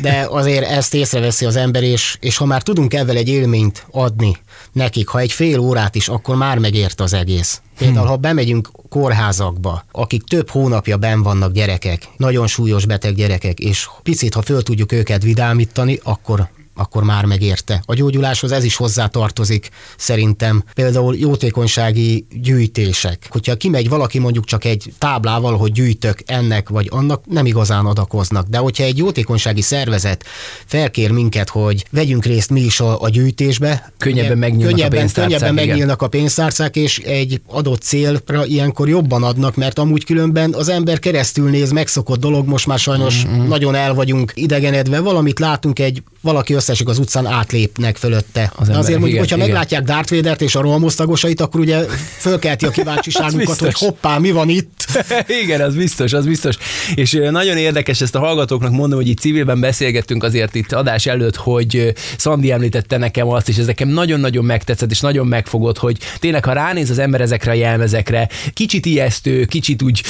de 0.00 0.26
azért 0.30 0.64
ezt 0.64 0.94
észreveszi 0.94 1.44
az 1.44 1.56
ember, 1.56 1.82
és, 1.82 2.16
és 2.20 2.36
ha 2.36 2.44
már 2.44 2.62
tudunk 2.62 2.94
ebben 2.94 3.16
egy 3.16 3.28
élményt 3.28 3.86
adni 3.90 4.36
nekik, 4.72 5.08
ha 5.08 5.18
egy 5.18 5.32
fél 5.32 5.58
órát 5.58 5.94
is, 5.94 6.08
akkor 6.08 6.36
már 6.36 6.58
megért 6.58 7.00
az 7.00 7.12
egész. 7.12 7.60
Például, 7.78 8.06
ha 8.06 8.16
bemegyünk 8.16 8.70
kórházakba, 8.88 9.84
akik 9.92 10.22
több 10.22 10.50
hónapja 10.50 10.96
ben 10.96 11.22
vannak 11.22 11.52
gyerekek, 11.52 12.08
nagyon 12.16 12.46
súlyos 12.46 12.86
beteg 12.86 13.14
gyerekek, 13.14 13.58
és 13.58 13.88
picit, 14.02 14.34
ha 14.34 14.42
föl 14.42 14.62
tudjuk 14.62 14.92
őket 14.92 15.22
vidámítani, 15.22 16.00
akkor 16.02 16.48
akkor 16.74 17.02
már 17.02 17.24
megérte. 17.24 17.82
A 17.86 17.94
gyógyuláshoz 17.94 18.52
ez 18.52 18.64
is 18.64 18.76
hozzá 18.76 19.06
tartozik, 19.06 19.68
szerintem. 19.96 20.64
Például 20.74 21.16
jótékonysági 21.16 22.26
gyűjtések. 22.42 23.26
Hogyha 23.30 23.56
kimegy 23.56 23.88
valaki 23.88 24.18
mondjuk 24.18 24.44
csak 24.44 24.64
egy 24.64 24.92
táblával, 24.98 25.56
hogy 25.56 25.72
gyűjtök 25.72 26.18
ennek 26.26 26.68
vagy 26.68 26.88
annak, 26.90 27.26
nem 27.26 27.46
igazán 27.46 27.86
adakoznak. 27.86 28.46
De 28.48 28.58
hogyha 28.58 28.84
egy 28.84 28.98
jótékonysági 28.98 29.62
szervezet 29.62 30.24
felkér 30.66 31.10
minket, 31.10 31.48
hogy 31.48 31.84
vegyünk 31.90 32.24
részt 32.24 32.50
mi 32.50 32.60
is 32.60 32.80
a, 32.80 33.02
a 33.02 33.08
gyűjtésbe, 33.08 33.92
Könnyebben 33.98 34.38
megnyílnak 34.38 34.66
a 34.66 34.70
könnyebben, 34.70 34.98
pénztárcák, 34.98 35.38
könnyebben 35.38 35.52
igen. 35.52 35.66
megnyílnak 35.66 36.02
a 36.02 36.08
pénztárcák, 36.08 36.76
és 36.76 36.98
egy 36.98 37.40
adott 37.46 37.82
célra 37.82 38.44
ilyenkor 38.44 38.88
jobban 38.88 39.22
adnak, 39.22 39.56
mert 39.56 39.78
amúgy 39.78 40.04
különben 40.04 40.54
az 40.54 40.68
ember 40.68 40.98
keresztül 40.98 41.50
néz, 41.50 41.70
megszokott 41.70 42.20
dolog, 42.20 42.46
most 42.46 42.66
már 42.66 42.78
sajnos 42.78 43.26
Mm-hmm. 43.26 43.48
nagyon 43.48 43.74
el 43.74 43.94
vagyunk 43.94 44.32
idegenedve, 44.34 45.00
valamit 45.00 45.38
látunk 45.38 45.78
egy 45.78 46.02
valaki 46.20 46.54
összesik 46.60 46.88
az 46.88 46.98
utcán, 46.98 47.26
átlépnek 47.26 47.96
fölötte. 47.96 48.42
Az 48.42 48.66
De 48.66 48.72
emberek, 48.72 48.78
azért 48.78 48.98
mondjuk, 48.98 49.08
igen, 49.08 49.20
hogyha 49.20 49.36
igen. 49.36 49.48
meglátják 49.48 49.82
Darth 49.82 50.14
Vader-t 50.14 50.40
és 50.40 50.54
a 50.54 50.60
rohamosztagosait, 50.60 51.40
akkor 51.40 51.60
ugye 51.60 51.84
fölkelti 52.18 52.66
a 52.66 52.70
kíváncsiságukat, 52.70 53.48
Az 53.50 53.58
hogy 53.58 53.78
hoppá, 53.78 54.18
mi 54.18 54.30
van 54.30 54.48
itt? 54.48 54.84
Igen, 55.42 55.60
az 55.60 55.74
biztos, 55.74 56.12
az 56.12 56.26
biztos. 56.26 56.56
És 56.94 57.18
nagyon 57.30 57.56
érdekes 57.56 58.00
ezt 58.00 58.14
a 58.14 58.18
hallgatóknak 58.18 58.70
mondom, 58.70 58.98
hogy 58.98 59.08
itt 59.08 59.18
civilben 59.18 59.60
beszélgettünk 59.60 60.24
azért 60.24 60.54
itt 60.54 60.72
adás 60.72 61.06
előtt, 61.06 61.36
hogy 61.36 61.92
Szandi 62.16 62.52
említette 62.52 62.96
nekem 62.96 63.28
azt, 63.28 63.48
és 63.48 63.56
ez 63.56 63.66
nekem 63.66 63.88
nagyon-nagyon 63.88 64.44
megtetszett, 64.44 64.90
és 64.90 65.00
nagyon 65.00 65.26
megfogott, 65.26 65.78
hogy 65.78 65.98
tényleg, 66.18 66.44
ha 66.44 66.52
ránéz 66.52 66.90
az 66.90 66.98
ember 66.98 67.20
ezekre 67.20 67.50
a 67.50 67.54
jelmezekre, 67.54 68.28
kicsit 68.52 68.86
ijesztő, 68.86 69.44
kicsit 69.44 69.82
úgy, 69.82 70.02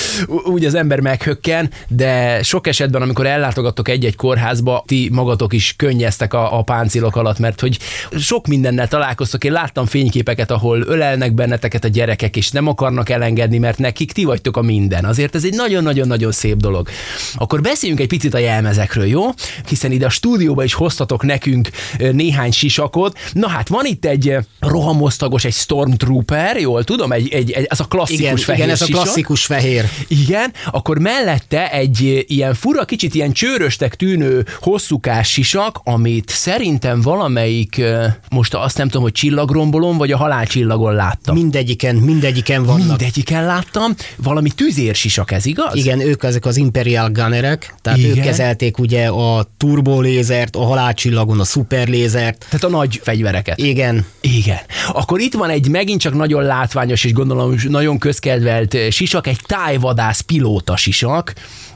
úgy 0.45 0.65
az 0.65 0.75
ember 0.75 1.01
meghökken, 1.01 1.71
de 1.89 2.43
sok 2.43 2.67
esetben, 2.67 3.03
amikor 3.03 3.27
ellátogattok 3.27 3.89
egy-egy 3.89 4.17
kórházba, 4.17 4.83
ti 4.87 5.09
magatok 5.13 5.53
is 5.53 5.75
könnyeztek 5.77 6.35
a, 6.35 6.40
a 6.49 6.63
páncélok 6.63 7.17
alatt, 7.17 7.39
mert 7.39 7.61
hogy 7.61 7.79
sok 8.19 8.47
mindennel 8.47 8.89
találkoztok. 8.89 9.45
Én 9.45 9.53
láttam 9.53 9.87
fényképeket, 9.87 10.51
ahol 10.51 10.81
ölelnek 10.87 11.35
benneteket 11.35 11.85
a 11.85 11.89
gyerekek, 11.89 12.37
és 12.37 12.51
nem 12.51 12.67
akarnak 12.67 13.09
elengedni, 13.09 13.59
mert 13.59 13.79
nekik 13.79 14.13
ti 14.13 14.25
vagytok 14.25 14.57
a 14.57 14.63
minden. 14.63 15.05
Azért 15.05 15.35
ez 15.35 15.45
egy 15.45 15.55
nagyon-nagyon-nagyon 15.55 16.33
szép 16.33 16.57
dolog. 16.57 16.89
Akkor 17.35 17.61
beszéljünk 17.61 18.01
egy 18.01 18.09
picit 18.09 18.35
a 18.35 18.39
jelmezekről, 18.39 19.07
jó? 19.07 19.25
Hiszen 19.69 19.93
ide 19.93 20.07
a 20.07 20.11
stúdióba 20.11 20.65
is 20.65 20.75
hoztatok 20.75 21.23
nekünk 21.23 21.69
néhány 22.13 22.53
sisakot. 22.53 23.19
Na 23.33 23.49
hát 23.49 23.69
van 23.69 23.85
itt 23.85 24.05
egy 24.05 24.37
rohamosztagos, 24.61 25.45
egy 25.45 25.53
Stormtrooper, 25.53 26.57
jól 26.57 26.85
tudom, 26.85 27.13
egy, 27.13 27.29
egy, 27.29 27.51
egy 27.51 27.67
az 27.69 27.81
a 27.81 27.85
klasszikus 27.85 28.23
Igen, 28.23 28.37
fehér 28.37 28.63
igen, 28.63 28.75
ez 28.75 28.83
a 28.83 28.85
sisak. 28.85 29.03
klasszikus 29.03 29.45
fehér. 29.45 29.85
Igen, 30.09 30.53
akkor 30.71 30.99
mellette 30.99 31.71
egy 31.73 32.25
ilyen 32.29 32.55
fura, 32.55 32.85
kicsit 32.85 33.15
ilyen 33.15 33.33
csőröstek 33.33 33.95
tűnő 33.95 34.47
hosszúkás 34.61 35.31
sisak, 35.31 35.81
amit 35.85 36.30
szerintem 36.31 37.01
valamelyik, 37.01 37.83
most 38.31 38.55
azt 38.55 38.79
nem 38.79 38.87
tudom, 38.87 39.03
hogy 39.03 39.13
csillagrombolom, 39.13 39.97
vagy 39.99 40.13
a 40.13 40.17
halálcsillagon 40.17 40.95
láttam. 40.95 41.35
Mindegyiken, 41.35 41.97
mindegyiken 41.97 42.65
vannak. 42.65 42.87
Mindegyiken 42.87 43.45
láttam, 43.45 43.95
valami 44.17 44.51
tüzérsisak, 44.51 45.31
ez 45.31 45.47
igaz? 45.47 45.75
Igen, 45.75 46.01
ők 46.01 46.23
ezek 46.23 46.45
az 46.45 46.57
Imperial 46.57 47.09
Gunnerek, 47.11 47.75
tehát 47.83 47.99
Igen. 47.99 48.11
ők 48.11 48.23
kezelték 48.23 48.79
ugye 48.79 49.07
a 49.07 49.47
turbolézert, 49.57 50.57
a 50.57 50.65
halálcsillagon 50.65 51.41
a 51.41 51.45
szuperlézert. 51.45 52.47
Tehát 52.49 52.65
a 52.65 52.69
nagy 52.69 53.01
fegyvereket. 53.03 53.59
Igen, 53.59 54.07
Igen. 54.21 54.59
Akkor 54.93 55.21
itt 55.21 55.35
van 55.35 55.51
egy 55.51 55.69
megint 55.69 56.01
csak 56.01 56.15
nagyon 56.15 56.43
látványos 56.43 57.05
és 57.05 57.13
gondolom 57.13 57.55
nagyon 57.69 57.99
közkedvelt 57.99 58.77
sisak, 58.91 59.27
egy 59.27 59.39
tájvadász 59.47 60.21
pilóta 60.21 60.77
sisak, 60.77 61.33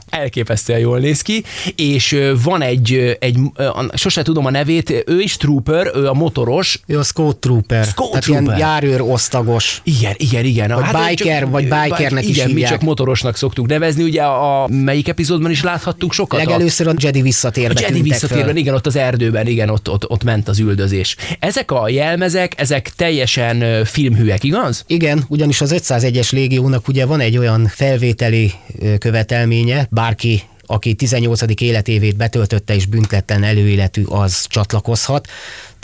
elképesztően 0.09 0.79
jól 0.79 0.99
néz 0.99 1.21
ki, 1.21 1.43
és 1.75 2.17
van 2.43 2.61
egy, 2.61 3.17
egy 3.19 3.37
a- 3.55 3.97
sose 3.97 4.21
tudom 4.21 4.45
a 4.45 4.49
nevét, 4.51 5.03
ő 5.07 5.19
is 5.21 5.37
trooper, 5.37 5.91
ő 5.95 6.07
a 6.07 6.13
motoros, 6.13 6.79
ő 6.87 6.99
a 6.99 7.03
Scout 7.03 7.37
Trooper, 7.37 7.85
Scout 7.85 8.09
tehát 8.09 8.23
Trooper. 8.23 8.43
ilyen 8.45 8.57
járőr 8.57 9.01
osztagos. 9.01 9.81
igen, 9.83 10.13
igen, 10.17 10.45
igen. 10.45 10.69
Vagy 10.69 10.83
ő 10.95 11.07
biker, 11.09 11.49
vagy 11.49 11.63
bikernek 11.63 12.23
is 12.27 12.37
Igen, 12.37 12.49
mi 12.51 12.61
csak 12.61 12.81
motorosnak 12.81 13.35
szoktuk 13.35 13.67
nevezni, 13.67 14.03
ugye 14.03 14.21
a 14.23 14.67
melyik 14.67 15.07
epizódban 15.07 15.51
is 15.51 15.63
láthattuk 15.63 16.13
sokat? 16.13 16.39
A- 16.39 16.43
Legelőször 16.43 16.87
a 16.87 16.93
Jedi 16.97 17.19
A 17.19 17.23
visszatérbe 17.23 17.81
Jedi 17.81 18.01
visszatérben, 18.01 18.47
föl. 18.47 18.55
igen, 18.57 18.73
ott 18.73 18.85
az 18.85 18.95
erdőben, 18.95 19.47
igen, 19.47 19.69
ott, 19.69 19.89
ott, 19.89 20.09
ott 20.09 20.23
ment 20.23 20.47
az 20.47 20.59
üldözés. 20.59 21.15
Ezek 21.39 21.71
a 21.71 21.89
jelmezek, 21.89 22.53
ezek 22.57 22.89
teljesen 22.95 23.85
filmhűek, 23.85 24.43
igaz? 24.43 24.83
Igen, 24.87 25.25
ugyanis 25.27 25.61
az 25.61 25.73
501-es 25.77 26.31
légiónak 26.31 26.87
ugye 26.87 27.05
van 27.05 27.19
egy 27.19 27.37
olyan 27.37 27.67
felvételi 27.67 28.51
követelménye, 28.99 29.87
bárki 29.95 30.43
aki 30.67 30.93
18. 30.93 31.61
életévét 31.61 32.15
betöltötte 32.15 32.75
és 32.75 32.85
büntetlen 32.85 33.43
előéletű, 33.43 34.03
az 34.03 34.45
csatlakozhat. 34.47 35.27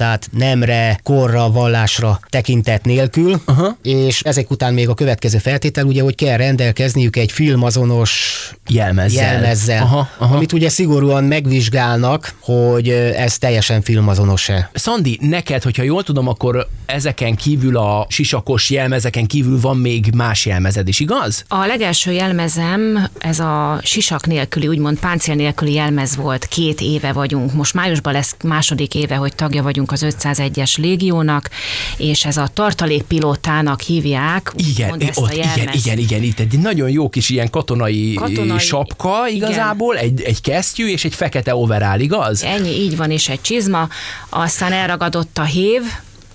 Tehát 0.01 0.29
nemre, 0.31 0.99
korra, 1.03 1.51
vallásra 1.51 2.19
tekintet 2.29 2.85
nélkül, 2.85 3.41
Aha. 3.45 3.77
és 3.83 4.21
ezek 4.21 4.51
után 4.51 4.73
még 4.73 4.89
a 4.89 4.93
következő 4.93 5.37
feltétel, 5.37 5.85
ugye, 5.85 6.01
hogy 6.01 6.15
kell 6.15 6.37
rendelkezniük 6.37 7.15
egy 7.15 7.31
filmazonos 7.31 8.51
Jelmezzel. 8.67 9.31
jelmezzel, 9.31 9.81
Aha, 9.81 10.09
aha. 10.17 10.35
amit 10.35 10.53
ugye 10.53 10.69
szigorúan 10.69 11.23
megvizsgálnak, 11.23 12.33
hogy 12.39 12.89
ez 12.89 13.37
teljesen 13.37 13.81
filmazonos-e. 13.81 14.69
Szandi, 14.73 15.17
neked, 15.21 15.63
hogyha 15.63 15.83
jól 15.83 16.03
tudom, 16.03 16.27
akkor 16.27 16.67
ezeken 16.85 17.35
kívül 17.35 17.77
a 17.77 18.05
sisakos 18.09 18.69
jelmezeken 18.69 19.25
kívül 19.25 19.59
van 19.59 19.77
még 19.77 20.11
más 20.15 20.45
jelmezed 20.45 20.87
is, 20.87 20.99
igaz? 20.99 21.43
A 21.47 21.65
legelső 21.65 22.11
jelmezem, 22.11 23.07
ez 23.19 23.39
a 23.39 23.79
sisak 23.83 24.25
nélküli, 24.25 24.67
úgymond 24.67 24.99
páncél 24.99 25.35
nélküli 25.35 25.73
jelmez 25.73 26.15
volt, 26.15 26.45
két 26.45 26.81
éve 26.81 27.11
vagyunk. 27.11 27.53
Most 27.53 27.73
májusban 27.73 28.13
lesz 28.13 28.35
második 28.43 28.95
éve, 28.95 29.15
hogy 29.15 29.35
tagja 29.35 29.63
vagyunk 29.63 29.90
az 29.91 30.05
501-es 30.09 30.77
légiónak, 30.77 31.49
és 31.97 32.25
ez 32.25 32.37
a 32.37 32.47
tartalékpilótának 32.53 33.81
hívják. 33.81 34.53
Igen, 34.55 35.01
ezt 35.01 35.17
a 35.17 35.31
igen, 35.33 35.69
igen, 35.73 35.97
igen, 35.97 36.23
itt 36.23 36.39
egy 36.39 36.59
nagyon 36.59 36.89
jó 36.89 37.09
kis 37.09 37.29
ilyen 37.29 37.49
katonai, 37.49 38.13
Katonai, 38.13 38.35
katonai 38.35 38.59
sapka 38.59 39.27
igazából, 39.27 39.97
egy, 39.97 40.21
egy 40.21 40.41
kesztyű 40.41 40.87
és 40.87 41.05
egy 41.05 41.15
fekete 41.15 41.55
overall, 41.55 41.99
igaz? 41.99 42.43
Ennyi, 42.43 42.69
így 42.69 42.97
van, 42.97 43.11
és 43.11 43.29
egy 43.29 43.41
csizma. 43.41 43.87
Aztán 44.29 44.71
elragadott 44.71 45.37
a 45.37 45.43
hév, 45.43 45.81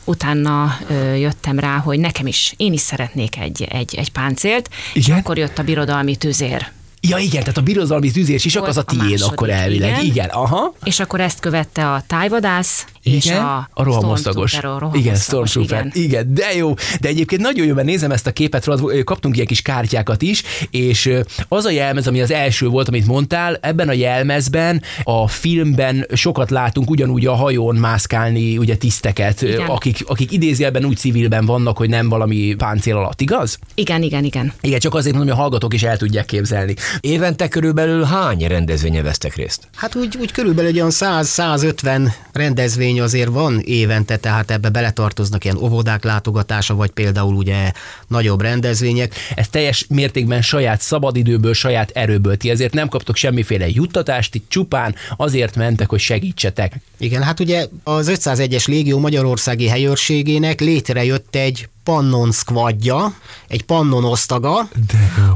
utána 0.05 0.79
ö, 0.88 1.14
jöttem 1.14 1.59
rá, 1.59 1.77
hogy 1.77 1.99
nekem 1.99 2.27
is, 2.27 2.55
én 2.57 2.73
is 2.73 2.81
szeretnék 2.81 3.38
egy, 3.38 3.66
egy, 3.71 3.95
egy 3.95 4.12
páncélt, 4.12 4.71
és 4.92 5.07
Igen? 5.07 5.19
akkor 5.19 5.38
jött 5.38 5.59
a 5.59 5.62
birodalmi 5.62 6.16
tüzér. 6.16 6.75
Ja 7.09 7.19
igen, 7.19 7.40
tehát 7.40 7.57
a 7.57 7.61
birodalmi 7.61 8.11
tüzér 8.11 8.40
sisak 8.40 8.66
az 8.66 8.77
a 8.77 8.83
tiéd 8.83 9.21
akkor 9.21 9.51
elvileg. 9.51 9.90
Igen. 9.90 10.05
igen. 10.05 10.29
aha. 10.29 10.75
És 10.85 11.01
akkor 11.01 11.21
ezt 11.21 11.40
követte 11.40 11.90
a 11.90 12.03
tájvadász, 12.07 12.85
és 13.03 13.25
Igen, 13.25 13.45
a, 13.45 13.69
a 13.75 13.83
rohamosztagos. 13.83 14.59
Igen, 14.92 15.14
Stormtrooper. 15.14 15.90
igen. 15.92 16.05
Igen. 16.05 16.35
de 16.35 16.55
jó. 16.57 16.75
De 17.01 17.09
egyébként 17.09 17.40
nagyon 17.40 17.66
jó, 17.66 17.75
mert 17.75 17.87
nézem 17.87 18.11
ezt 18.11 18.27
a 18.27 18.33
képet, 18.33 18.64
róla, 18.64 18.95
ö, 18.95 19.03
kaptunk 19.03 19.35
ilyen 19.35 19.47
kis 19.47 19.62
kártyákat 19.62 20.23
is, 20.23 20.42
és 20.71 21.11
az 21.49 21.64
a 21.64 21.71
jelmez, 21.71 22.07
ami 22.07 22.21
az 22.21 22.31
első 22.31 22.69
volt, 22.69 22.88
amit 22.88 23.07
mondtál, 23.07 23.59
ebben 23.61 23.88
a 23.88 23.92
jelmezben 23.92 24.83
a 25.03 25.29
filmben 25.29 26.07
sokat 26.12 26.51
látunk 26.51 26.90
ugyanúgy 26.90 27.27
a 27.27 27.35
hajón 27.35 27.77
mászkálni 27.77 28.59
ugye 28.59 28.77
tiszteket, 28.77 29.42
Igen. 29.42 29.66
akik, 29.66 30.05
akik 30.07 30.33
idézőjelben 30.33 30.85
úgy 30.85 30.97
civilben 30.97 31.47
vannak, 31.47 31.77
hogy 31.77 31.88
nem 31.88 32.09
valami 32.09 32.55
páncél 32.59 32.97
alatt, 32.97 33.21
igaz? 33.21 33.59
Igen, 33.75 34.03
igen, 34.03 34.25
igen. 34.25 34.53
Igen, 34.61 34.79
csak 34.79 34.95
azért 34.95 35.14
mondom, 35.14 35.31
hogy 35.31 35.38
a 35.38 35.42
hallgatók 35.42 35.75
is 35.75 35.83
el 35.83 35.97
tudják 35.97 36.25
képzelni. 36.25 36.75
Évente 37.01 37.49
körülbelül 37.49 38.05
hány 38.05 38.47
rendezvényen 38.47 39.05
vesztek 39.05 39.35
részt? 39.35 39.69
Hát 39.75 39.95
úgy, 39.95 40.17
úgy 40.21 40.33
körülbelül 40.33 40.71
egy 40.71 40.77
olyan 40.77 40.91
100-150 40.93 42.13
rendezvény 42.33 43.01
azért 43.01 43.29
van 43.29 43.61
évente, 43.65 44.17
tehát 44.17 44.51
ebbe 44.51 44.69
beletartoznak 44.69 45.45
ilyen 45.45 45.57
óvodák 45.57 46.05
látogatása, 46.05 46.75
vagy 46.75 46.91
például 46.91 47.35
ugye 47.35 47.73
nagyobb 48.09 48.41
rendezvények. 48.41 49.15
Ez 49.35 49.49
teljes 49.49 49.87
mértékben 49.89 50.43
saját 50.43 50.81
szabadidőből, 50.81 51.55
saját 51.55 51.91
erőből. 51.91 52.37
Ti 52.37 52.51
ezért 52.51 52.75
nem 52.75 52.89
kaptok 52.89 53.17
semmiféle 53.17 53.69
juttatást, 53.69 54.35
itt 54.35 54.49
csupán 54.49 54.95
azért 55.17 55.57
mentek, 55.57 55.89
hogy 55.89 56.01
segítsetek. 56.01 56.81
Igen, 56.99 57.23
hát 57.23 57.41
ugye 57.41 57.67
az 57.85 58.11
501-es 58.15 58.69
Légió 58.69 58.99
Magyarországi 58.99 59.69
helyőrségének 59.69 60.61
létrejött 60.61 61.35
egy 61.35 61.69
Pannon 61.87 62.33
squadja, 62.33 63.14
egy 63.49 63.64
Pannon 63.64 64.05
osztaga, 64.05 64.68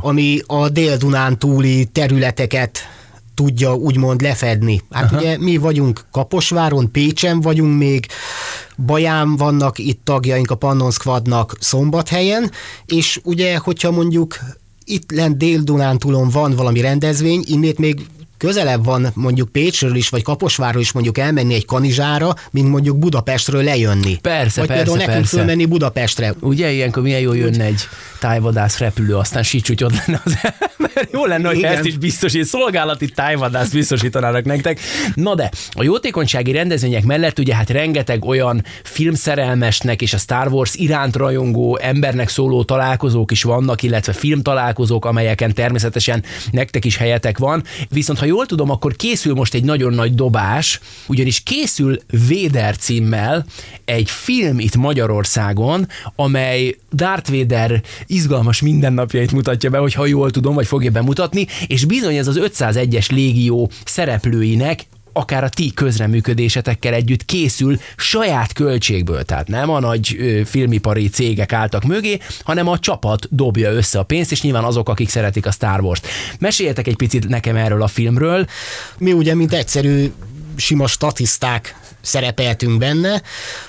ami 0.03 0.41
a 0.47 0.69
Dél-Dunán 0.69 1.39
túli 1.39 1.85
területeket 1.85 2.79
tudja 3.35 3.75
úgymond 3.75 4.21
lefedni. 4.21 4.83
Hát 4.91 5.13
Aha. 5.13 5.21
ugye 5.21 5.39
mi 5.39 5.57
vagyunk 5.57 6.07
Kaposváron, 6.13 6.91
Pécsen 6.91 7.41
vagyunk 7.41 7.79
még, 7.79 8.07
Baján 8.87 9.37
vannak 9.37 9.79
itt 9.79 10.01
tagjaink 10.05 10.51
a 10.51 10.55
Pannon 10.55 10.91
Squadnak 10.91 11.57
Szombathelyen, 11.61 12.51
és 12.87 13.21
ugye, 13.25 13.57
hogyha 13.57 13.91
mondjuk 13.91 14.39
itt 14.85 15.11
lent 15.11 15.37
Dél-Dunántúlon 15.37 16.29
van 16.29 16.55
valami 16.57 16.81
rendezvény, 16.81 17.43
innét 17.47 17.79
még 17.79 18.07
közelebb 18.41 18.85
van 18.85 19.11
mondjuk 19.15 19.49
Pécsről 19.49 19.95
is, 19.95 20.09
vagy 20.09 20.23
Kaposvárról 20.23 20.83
is 20.83 20.93
mondjuk 20.93 21.19
elmenni 21.19 21.55
egy 21.55 21.65
kanizsára, 21.65 22.35
mint 22.51 22.69
mondjuk 22.69 22.99
Budapestről 22.99 23.63
lejönni. 23.63 24.17
Persze, 24.17 24.61
vagy 24.61 24.69
persze, 24.69 24.75
például 24.75 24.97
nekünk 24.97 25.17
persze. 25.17 25.37
fölmenni 25.37 25.67
Budapestre. 25.67 26.35
Ugye 26.41 26.71
ilyenkor 26.71 27.03
milyen 27.03 27.21
jó 27.21 27.33
jönne 27.33 27.65
egy 27.65 27.83
tájvadász 28.19 28.79
repülő, 28.79 29.17
aztán 29.17 29.43
sicsúgy 29.43 29.85
ott 29.85 30.07
lenne 30.07 30.21
az 30.25 30.39
ember. 30.43 31.09
Jó 31.13 31.27
lenne, 31.27 31.49
hogy 31.49 31.63
ezt 31.63 31.85
is 31.85 31.97
biztosít, 31.97 32.45
szolgálati 32.45 33.09
tájvadász 33.09 33.69
biztosítanának 33.69 34.45
nektek. 34.45 34.81
Na 35.15 35.35
de, 35.35 35.51
a 35.71 35.83
jótékonysági 35.83 36.53
rendezvények 36.53 37.05
mellett 37.05 37.39
ugye 37.39 37.55
hát 37.55 37.71
rengeteg 37.71 38.25
olyan 38.25 38.65
filmszerelmesnek 38.83 40.03
és 40.03 40.15
a 40.15 40.19
Star 40.19 40.49
Wars 40.49 40.75
iránt 40.75 41.17
rajongó 41.17 41.79
embernek 41.79 42.29
szóló 42.29 42.65
találkozók 42.65 43.31
is 43.31 43.43
vannak, 43.43 43.83
illetve 43.83 44.13
filmtalálkozók, 44.13 45.05
amelyeken 45.05 45.55
természetesen 45.55 46.25
nektek 46.51 46.85
is 46.85 46.97
helyetek 46.97 47.39
van. 47.39 47.63
Viszont 47.89 48.19
ha 48.19 48.27
jól 48.31 48.47
tudom, 48.47 48.71
akkor 48.71 48.97
készül 48.97 49.35
most 49.35 49.55
egy 49.55 49.65
nagyon 49.65 49.93
nagy 49.93 50.15
dobás, 50.15 50.81
ugyanis 51.07 51.41
készül 51.41 51.99
Véder 52.29 52.77
címmel 52.77 53.47
egy 53.85 54.11
film 54.11 54.59
itt 54.59 54.77
Magyarországon, 54.77 55.89
amely 56.17 56.77
Darth 56.93 57.31
Vader 57.31 57.83
izgalmas 58.07 58.61
mindennapjait 58.61 59.33
mutatja 59.33 59.71
be, 59.71 59.79
hogy 59.79 59.95
ha 59.95 60.07
jól 60.07 60.31
tudom, 60.31 60.55
vagy 60.55 60.67
fogja 60.67 60.91
bemutatni, 60.91 61.47
és 61.67 61.85
bizony 61.85 62.17
ez 62.17 62.27
az 62.27 62.41
501-es 62.43 63.11
légió 63.11 63.71
szereplőinek 63.85 64.87
akár 65.21 65.45
a 65.45 65.49
ti 65.49 65.73
közreműködésetekkel 65.75 66.95
együtt 66.95 67.25
készül 67.25 67.81
saját 67.97 68.53
költségből. 68.53 69.23
Tehát 69.23 69.49
nem 69.49 69.71
a 69.71 69.81
nagy 69.81 70.17
filmipari 70.45 71.09
cégek 71.09 71.53
álltak 71.53 71.85
mögé, 71.85 72.19
hanem 72.45 72.69
a 72.69 72.79
csapat 72.79 73.27
dobja 73.31 73.71
össze 73.71 73.99
a 73.99 74.03
pénzt, 74.03 74.33
és 74.33 74.43
nyilván 74.43 74.65
azok, 74.65 74.89
akik 74.89 75.09
szeretik 75.09 75.47
a 75.47 75.51
Star 75.51 75.81
Wars-t. 75.81 76.07
Meséljetek 76.39 76.87
egy 76.87 76.97
picit 76.97 77.29
nekem 77.29 77.57
erről 77.57 77.83
a 77.83 77.87
filmről. 77.87 78.47
Mi 78.99 79.13
ugye, 79.13 79.35
mint 79.35 79.53
egyszerű 79.53 80.13
sima 80.57 80.87
statiszták 80.87 81.77
szerepeltünk 82.01 82.79
benne. 82.79 83.23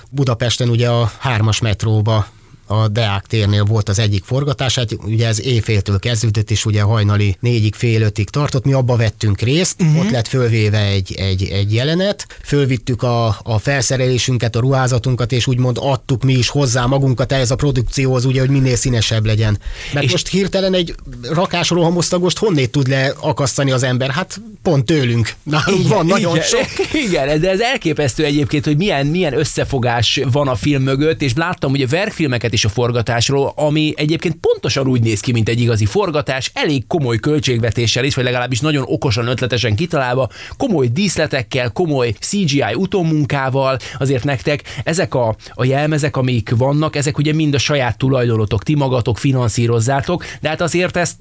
Budapesten 0.10 0.70
ugye 0.70 0.90
a 0.90 1.12
hármas 1.20 1.60
metróba 1.60 2.28
a 2.72 2.88
Deák 2.88 3.26
térnél 3.26 3.64
volt 3.64 3.90
az 3.90 4.00
egyik 4.00 4.24
forgatás, 4.24 4.76
hát 4.76 4.92
ugye 5.04 5.28
ez 5.28 5.42
éjféltől 5.42 6.00
kezdődött, 6.00 6.52
és 6.52 6.66
ugye 6.66 6.82
hajnali 6.82 7.38
négyig, 7.40 7.76
fél 7.76 8.02
ötig 8.02 8.30
tartott, 8.30 8.66
mi 8.66 8.74
abba 8.74 8.96
vettünk 8.96 9.42
részt, 9.42 9.82
uh-huh. 9.82 10.00
ott 10.00 10.12
lett 10.12 10.28
fölvéve 10.28 10.80
egy, 10.80 11.14
egy, 11.14 11.44
egy 11.44 11.74
jelenet, 11.74 12.26
fölvittük 12.44 13.04
a, 13.04 13.38
a 13.44 13.60
felszerelésünket, 13.60 14.56
a 14.56 14.60
ruházatunkat, 14.60 15.32
és 15.32 15.48
úgymond 15.48 15.78
adtuk 15.80 16.24
mi 16.24 16.34
is 16.34 16.50
hozzá 16.50 16.86
magunkat 16.86 17.32
ehhez 17.32 17.52
a 17.52 17.56
produkcióhoz, 17.56 18.26
ugye, 18.26 18.40
hogy 18.40 18.50
minél 18.50 18.76
színesebb 18.76 19.26
legyen. 19.26 19.60
Mert 19.94 20.06
és 20.06 20.12
most 20.12 20.28
hirtelen 20.28 20.74
egy 20.74 20.96
rakás 21.22 21.70
rohamosztagost 21.70 22.38
honnét 22.38 22.72
tud 22.72 22.88
leakasztani 22.88 23.72
az 23.72 23.84
ember? 23.84 24.10
Hát 24.10 24.42
pont 24.62 24.86
tőlünk. 24.86 25.34
Nálunk 25.44 25.80
igen, 25.80 25.98
van 25.98 26.06
nagyon 26.06 26.36
igen, 26.36 26.48
sok. 26.48 26.68
Igen, 27.08 27.40
de 27.40 27.50
ez 27.50 27.60
elképesztő 27.60 28.24
egyébként, 28.24 28.66
hogy 28.66 28.78
milyen, 28.78 29.08
milyen 29.08 29.38
összefogás 29.38 30.22
van 30.32 30.48
a 30.48 30.56
film 30.56 30.84
mögött, 30.84 31.22
és 31.22 31.34
láttam 31.36 31.72
ugye 31.72 31.88
verkfilmeket 31.88 32.54
is 32.54 32.61
is 32.64 32.66
a 32.66 32.74
forgatásról, 32.74 33.54
ami 33.56 33.94
egyébként 33.96 34.36
pontosan 34.36 34.88
úgy 34.88 35.02
néz 35.02 35.20
ki, 35.20 35.32
mint 35.32 35.50
egy 35.50 35.60
igazi 35.60 35.86
forgatás, 35.86 36.52
elég 36.54 36.88
komoly 36.88 37.18
költségvetéssel 37.18 38.04
is, 38.04 38.16
vagy 38.16 38.24
legalábbis 38.24 38.60
nagyon 38.60 38.84
okosan, 38.88 39.28
ötletesen 39.28 39.76
kitalálva, 39.76 40.30
komoly 40.58 40.88
díszletekkel, 40.88 41.72
komoly 41.72 42.14
CGI 42.20 42.74
utómunkával, 42.74 43.78
azért 44.00 44.24
nektek 44.24 44.64
ezek 44.84 45.16
a, 45.16 45.36
a 45.54 45.66
jelmezek, 45.66 46.18
amik 46.18 46.54
vannak, 46.58 46.96
ezek 46.96 47.18
ugye 47.18 47.34
mind 47.34 47.54
a 47.54 47.58
saját 47.58 47.98
tulajdonotok, 47.98 48.64
ti 48.64 48.76
magatok 48.76 49.18
finanszírozzátok, 49.18 50.26
de 50.42 50.50
hát 50.50 50.62
azért 50.62 50.98
ezt 50.98 51.16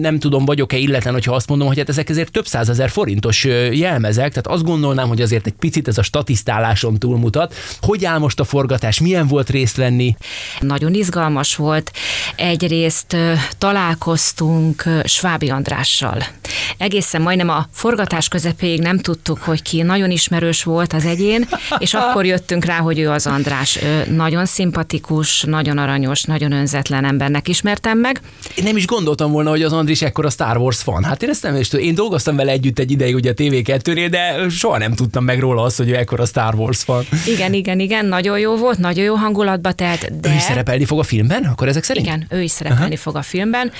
nem 0.00 0.18
tudom, 0.18 0.44
vagyok-e 0.44 0.76
illetlen, 0.76 1.12
hogyha 1.12 1.34
azt 1.34 1.48
mondom, 1.48 1.66
hogy 1.66 1.78
hát 1.78 1.88
ezek 1.88 2.08
ezért 2.08 2.32
több 2.32 2.46
százezer 2.46 2.90
forintos 2.90 3.44
jelmezek, 3.72 4.28
tehát 4.28 4.46
azt 4.46 4.64
gondolnám, 4.64 5.08
hogy 5.08 5.20
azért 5.20 5.46
egy 5.46 5.52
picit 5.52 5.88
ez 5.88 5.98
a 5.98 6.02
statisztáláson 6.02 6.98
túlmutat. 6.98 7.54
Hogy 7.80 8.04
áll 8.04 8.18
most 8.18 8.40
a 8.40 8.44
forgatás, 8.44 9.00
milyen 9.00 9.26
volt 9.26 9.50
részt 9.50 9.76
venni? 9.76 10.16
Nagy 10.60 10.81
nagyon 10.82 11.00
izgalmas 11.00 11.56
volt. 11.56 11.92
Egyrészt 12.36 13.16
találkoztunk 13.58 14.84
Svábi 15.04 15.50
Andrással. 15.50 16.22
Egészen 16.78 17.22
majdnem 17.22 17.48
a 17.48 17.66
forgatás 17.72 18.28
közepéig 18.28 18.80
nem 18.80 18.98
tudtuk, 18.98 19.38
hogy 19.38 19.62
ki 19.62 19.82
nagyon 19.82 20.10
ismerős 20.10 20.62
volt 20.62 20.92
az 20.92 21.04
egyén, 21.04 21.48
és 21.78 21.94
akkor 21.94 22.26
jöttünk 22.26 22.64
rá, 22.64 22.78
hogy 22.78 22.98
ő 22.98 23.10
az 23.10 23.26
András. 23.26 23.82
Ő 23.82 24.04
nagyon 24.14 24.46
szimpatikus, 24.46 25.42
nagyon 25.42 25.78
aranyos, 25.78 26.22
nagyon 26.22 26.52
önzetlen 26.52 27.04
embernek 27.04 27.48
ismertem 27.48 27.98
meg. 27.98 28.20
Én 28.56 28.64
nem 28.64 28.76
is 28.76 28.86
gondoltam 28.86 29.32
volna, 29.32 29.50
hogy 29.50 29.62
az 29.62 29.72
Andris 29.72 30.02
ekkor 30.02 30.24
a 30.24 30.30
Star 30.30 30.56
Wars 30.56 30.82
fan. 30.82 31.04
Hát 31.04 31.22
én 31.22 31.28
ezt 31.28 31.42
nem 31.42 31.56
is 31.56 31.68
tudom. 31.68 31.86
Én 31.86 31.94
dolgoztam 31.94 32.36
vele 32.36 32.52
együtt 32.52 32.78
egy 32.78 32.90
ideig 32.90 33.14
ugye 33.14 33.30
a 33.30 33.34
TV2-nél, 33.34 34.06
de 34.10 34.48
soha 34.48 34.78
nem 34.78 34.94
tudtam 34.94 35.24
meg 35.24 35.38
róla 35.40 35.62
azt, 35.62 35.76
hogy 35.76 35.88
ő 35.88 35.96
ekkor 35.96 36.20
a 36.20 36.26
Star 36.26 36.54
Wars 36.54 36.82
fan. 36.82 37.04
Igen, 37.26 37.52
igen, 37.52 37.80
igen, 37.80 38.06
nagyon 38.06 38.38
jó 38.38 38.56
volt, 38.56 38.78
nagyon 38.78 39.04
jó 39.04 39.14
hangulatba 39.14 39.72
telt, 39.72 40.20
de... 40.20 40.30
Ő 40.30 40.34
is 40.34 40.42
szerepelni 40.42 40.84
fog 40.84 40.98
a 40.98 41.02
filmben, 41.02 41.44
akkor 41.44 41.68
ezek 41.68 41.84
szerint? 41.84 42.06
Igen, 42.06 42.26
ő 42.30 42.42
is 42.42 42.50
szerepelni 42.50 42.94
Aha. 42.94 43.02
fog 43.02 43.16
a 43.16 43.22
filmben. 43.22 43.72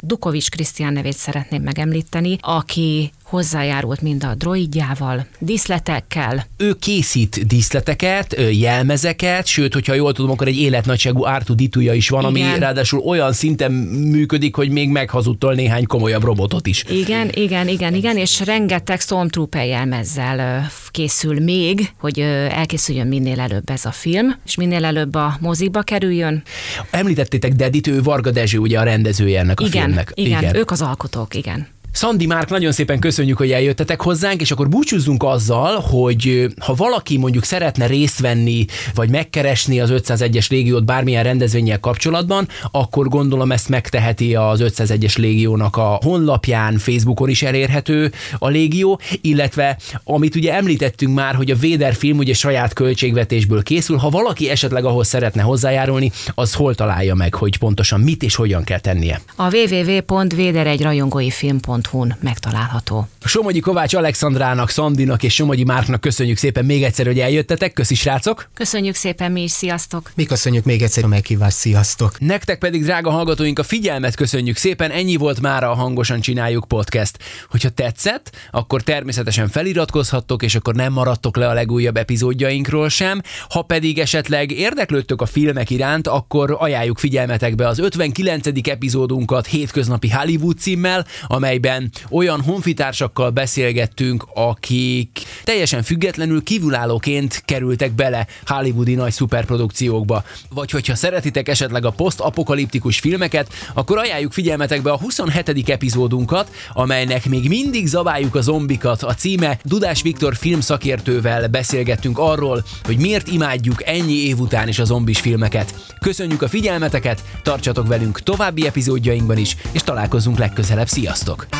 Dukovics 0.00 0.48
Krisztián 0.48 0.92
nevét 0.92 1.16
szeretném 1.16 1.62
megemlíteni, 1.62 2.08
aki 2.40 3.10
hozzájárult 3.30 4.00
mind 4.00 4.24
a 4.24 4.34
droidjával, 4.34 5.26
díszletekkel. 5.38 6.46
Ő 6.56 6.72
készít 6.72 7.46
díszleteket, 7.46 8.36
jelmezeket, 8.52 9.46
sőt, 9.46 9.72
hogyha 9.72 9.94
jól 9.94 10.12
tudom, 10.12 10.30
akkor 10.30 10.46
egy 10.46 10.58
életnagyságú 10.58 11.26
ártú 11.26 11.54
ditúja 11.54 11.92
is 11.92 12.08
van, 12.08 12.34
igen. 12.34 12.48
ami 12.48 12.58
ráadásul 12.58 13.00
olyan 13.00 13.32
szinten 13.32 13.72
működik, 13.72 14.54
hogy 14.54 14.70
még 14.70 14.88
meghazudtol 14.88 15.54
néhány 15.54 15.86
komolyabb 15.86 16.22
robotot 16.22 16.66
is. 16.66 16.84
Igen, 16.88 17.30
igen, 17.34 17.68
igen, 17.68 17.94
igen, 17.94 18.16
és 18.16 18.40
rengeteg 18.40 19.00
Stormtrooper 19.00 19.66
jelmezzel 19.66 20.68
készül 20.90 21.40
még, 21.40 21.90
hogy 21.98 22.20
elkészüljön 22.50 23.06
minél 23.06 23.40
előbb 23.40 23.70
ez 23.70 23.84
a 23.84 23.92
film, 23.92 24.36
és 24.46 24.54
minél 24.54 24.84
előbb 24.84 25.14
a 25.14 25.36
moziba 25.40 25.82
kerüljön. 25.82 26.42
Említettétek 26.90 27.52
Dedit, 27.52 27.86
ő 27.86 28.02
Varga 28.02 28.30
Dezső 28.30 28.58
ugye 28.58 28.78
a 28.78 28.82
rendezője 28.82 29.40
ennek 29.40 29.60
a 29.60 29.64
igen, 29.64 29.82
filmnek. 29.82 30.12
Igen, 30.14 30.38
igen, 30.38 30.56
ők 30.56 30.70
az 30.70 30.82
alkotók, 30.82 31.34
igen. 31.34 31.68
Szandi 31.92 32.26
Márk, 32.26 32.48
nagyon 32.48 32.72
szépen 32.72 32.98
köszönjük, 32.98 33.36
hogy 33.36 33.50
eljöttetek 33.50 34.00
hozzánk, 34.00 34.40
és 34.40 34.50
akkor 34.50 34.68
búcsúzzunk 34.68 35.22
azzal, 35.22 35.80
hogy 35.80 36.46
ha 36.60 36.74
valaki 36.74 37.18
mondjuk 37.18 37.44
szeretne 37.44 37.86
részt 37.86 38.20
venni, 38.20 38.64
vagy 38.94 39.10
megkeresni 39.10 39.80
az 39.80 39.90
501-es 39.92 40.50
légiót 40.50 40.84
bármilyen 40.84 41.22
rendezvényel 41.22 41.80
kapcsolatban, 41.80 42.48
akkor 42.70 43.08
gondolom 43.08 43.52
ezt 43.52 43.68
megteheti 43.68 44.34
az 44.34 44.60
501-es 44.62 45.18
légiónak 45.18 45.76
a 45.76 45.98
honlapján, 46.02 46.78
Facebookon 46.78 47.28
is 47.28 47.42
elérhető 47.42 48.12
a 48.38 48.48
légió, 48.48 49.00
illetve 49.20 49.78
amit 50.04 50.34
ugye 50.34 50.54
említettünk 50.54 51.14
már, 51.14 51.34
hogy 51.34 51.50
a 51.50 51.56
Véder 51.56 51.94
film 51.94 52.18
ugye 52.18 52.34
saját 52.34 52.72
költségvetésből 52.72 53.62
készül, 53.62 53.96
ha 53.96 54.08
valaki 54.08 54.50
esetleg 54.50 54.84
ahhoz 54.84 55.08
szeretne 55.08 55.42
hozzájárulni, 55.42 56.12
az 56.34 56.54
hol 56.54 56.74
találja 56.74 57.14
meg, 57.14 57.34
hogy 57.34 57.58
pontosan 57.58 58.00
mit 58.00 58.22
és 58.22 58.34
hogyan 58.34 58.64
kell 58.64 58.80
tennie? 58.80 59.20
A 59.36 59.54
www.véderegyrajongóifilm.hu 59.54 61.79
n 61.92 62.12
megtalálható. 62.20 63.08
Somogyi 63.24 63.60
Kovács 63.60 63.94
Alexandrának, 63.94 64.70
Szandinak 64.70 65.22
és 65.22 65.34
Somogyi 65.34 65.64
Márknak 65.64 66.00
köszönjük 66.00 66.36
szépen 66.36 66.64
még 66.64 66.82
egyszer, 66.82 67.06
hogy 67.06 67.18
eljöttetek. 67.18 67.72
Köszi 67.72 67.94
srácok! 67.94 68.48
Köszönjük 68.54 68.94
szépen 68.94 69.32
mi 69.32 69.42
is, 69.42 69.50
sziasztok! 69.50 70.10
Mi 70.14 70.24
köszönjük 70.24 70.64
még 70.64 70.82
egyszer 70.82 71.04
a 71.04 71.06
meghívást, 71.06 71.56
sziasztok! 71.56 72.20
Nektek 72.20 72.58
pedig, 72.58 72.82
drága 72.82 73.10
hallgatóink, 73.10 73.58
a 73.58 73.62
figyelmet 73.62 74.14
köszönjük 74.14 74.56
szépen, 74.56 74.90
ennyi 74.90 75.16
volt 75.16 75.40
már 75.40 75.64
a 75.64 75.74
Hangosan 75.74 76.20
Csináljuk 76.20 76.64
podcast. 76.68 77.18
Hogyha 77.50 77.68
tetszett, 77.68 78.30
akkor 78.50 78.82
természetesen 78.82 79.48
feliratkozhattok, 79.48 80.42
és 80.42 80.54
akkor 80.54 80.74
nem 80.74 80.92
maradtok 80.92 81.36
le 81.36 81.48
a 81.48 81.52
legújabb 81.52 81.96
epizódjainkról 81.96 82.88
sem. 82.88 83.20
Ha 83.48 83.62
pedig 83.62 83.98
esetleg 83.98 84.50
érdeklődtök 84.50 85.20
a 85.22 85.26
filmek 85.26 85.70
iránt, 85.70 86.06
akkor 86.06 86.56
ajánljuk 86.58 86.98
figyelmetekbe 86.98 87.68
az 87.68 87.78
59. 87.78 88.46
epizódunkat 88.68 89.46
hétköznapi 89.46 90.10
Hollywood 90.10 90.58
címmel, 90.58 91.06
amelyben 91.26 91.69
amelyben 91.70 91.90
olyan 92.10 92.42
honfitársakkal 92.42 93.30
beszélgettünk, 93.30 94.26
akik 94.34 95.20
teljesen 95.44 95.82
függetlenül 95.82 96.42
kívülállóként 96.42 97.42
kerültek 97.44 97.92
bele 97.92 98.26
hollywoodi 98.46 98.94
nagy 98.94 99.12
szuperprodukciókba. 99.12 100.24
Vagy 100.50 100.70
hogyha 100.70 100.94
szeretitek 100.94 101.48
esetleg 101.48 101.84
a 101.84 101.90
posztapokaliptikus 101.90 102.98
filmeket, 102.98 103.52
akkor 103.74 103.98
ajánljuk 103.98 104.32
figyelmetekbe 104.32 104.90
a 104.90 104.98
27. 104.98 105.68
epizódunkat, 105.68 106.50
amelynek 106.72 107.26
még 107.26 107.48
mindig 107.48 107.86
zabáljuk 107.86 108.34
a 108.34 108.40
zombikat. 108.40 109.02
A 109.02 109.14
címe 109.14 109.58
Dudás 109.64 110.02
Viktor 110.02 110.36
filmszakértővel 110.36 111.48
beszélgettünk 111.48 112.18
arról, 112.18 112.64
hogy 112.84 112.96
miért 112.96 113.28
imádjuk 113.28 113.86
ennyi 113.86 114.26
év 114.26 114.38
után 114.38 114.68
is 114.68 114.78
a 114.78 114.84
zombis 114.84 115.20
filmeket. 115.20 115.74
Köszönjük 116.00 116.42
a 116.42 116.48
figyelmeteket, 116.48 117.22
tartsatok 117.42 117.86
velünk 117.86 118.22
további 118.22 118.66
epizódjainkban 118.66 119.38
is, 119.38 119.56
és 119.72 119.82
találkozunk 119.82 120.38
legközelebb. 120.38 120.88
Sziasztok! 120.88 121.59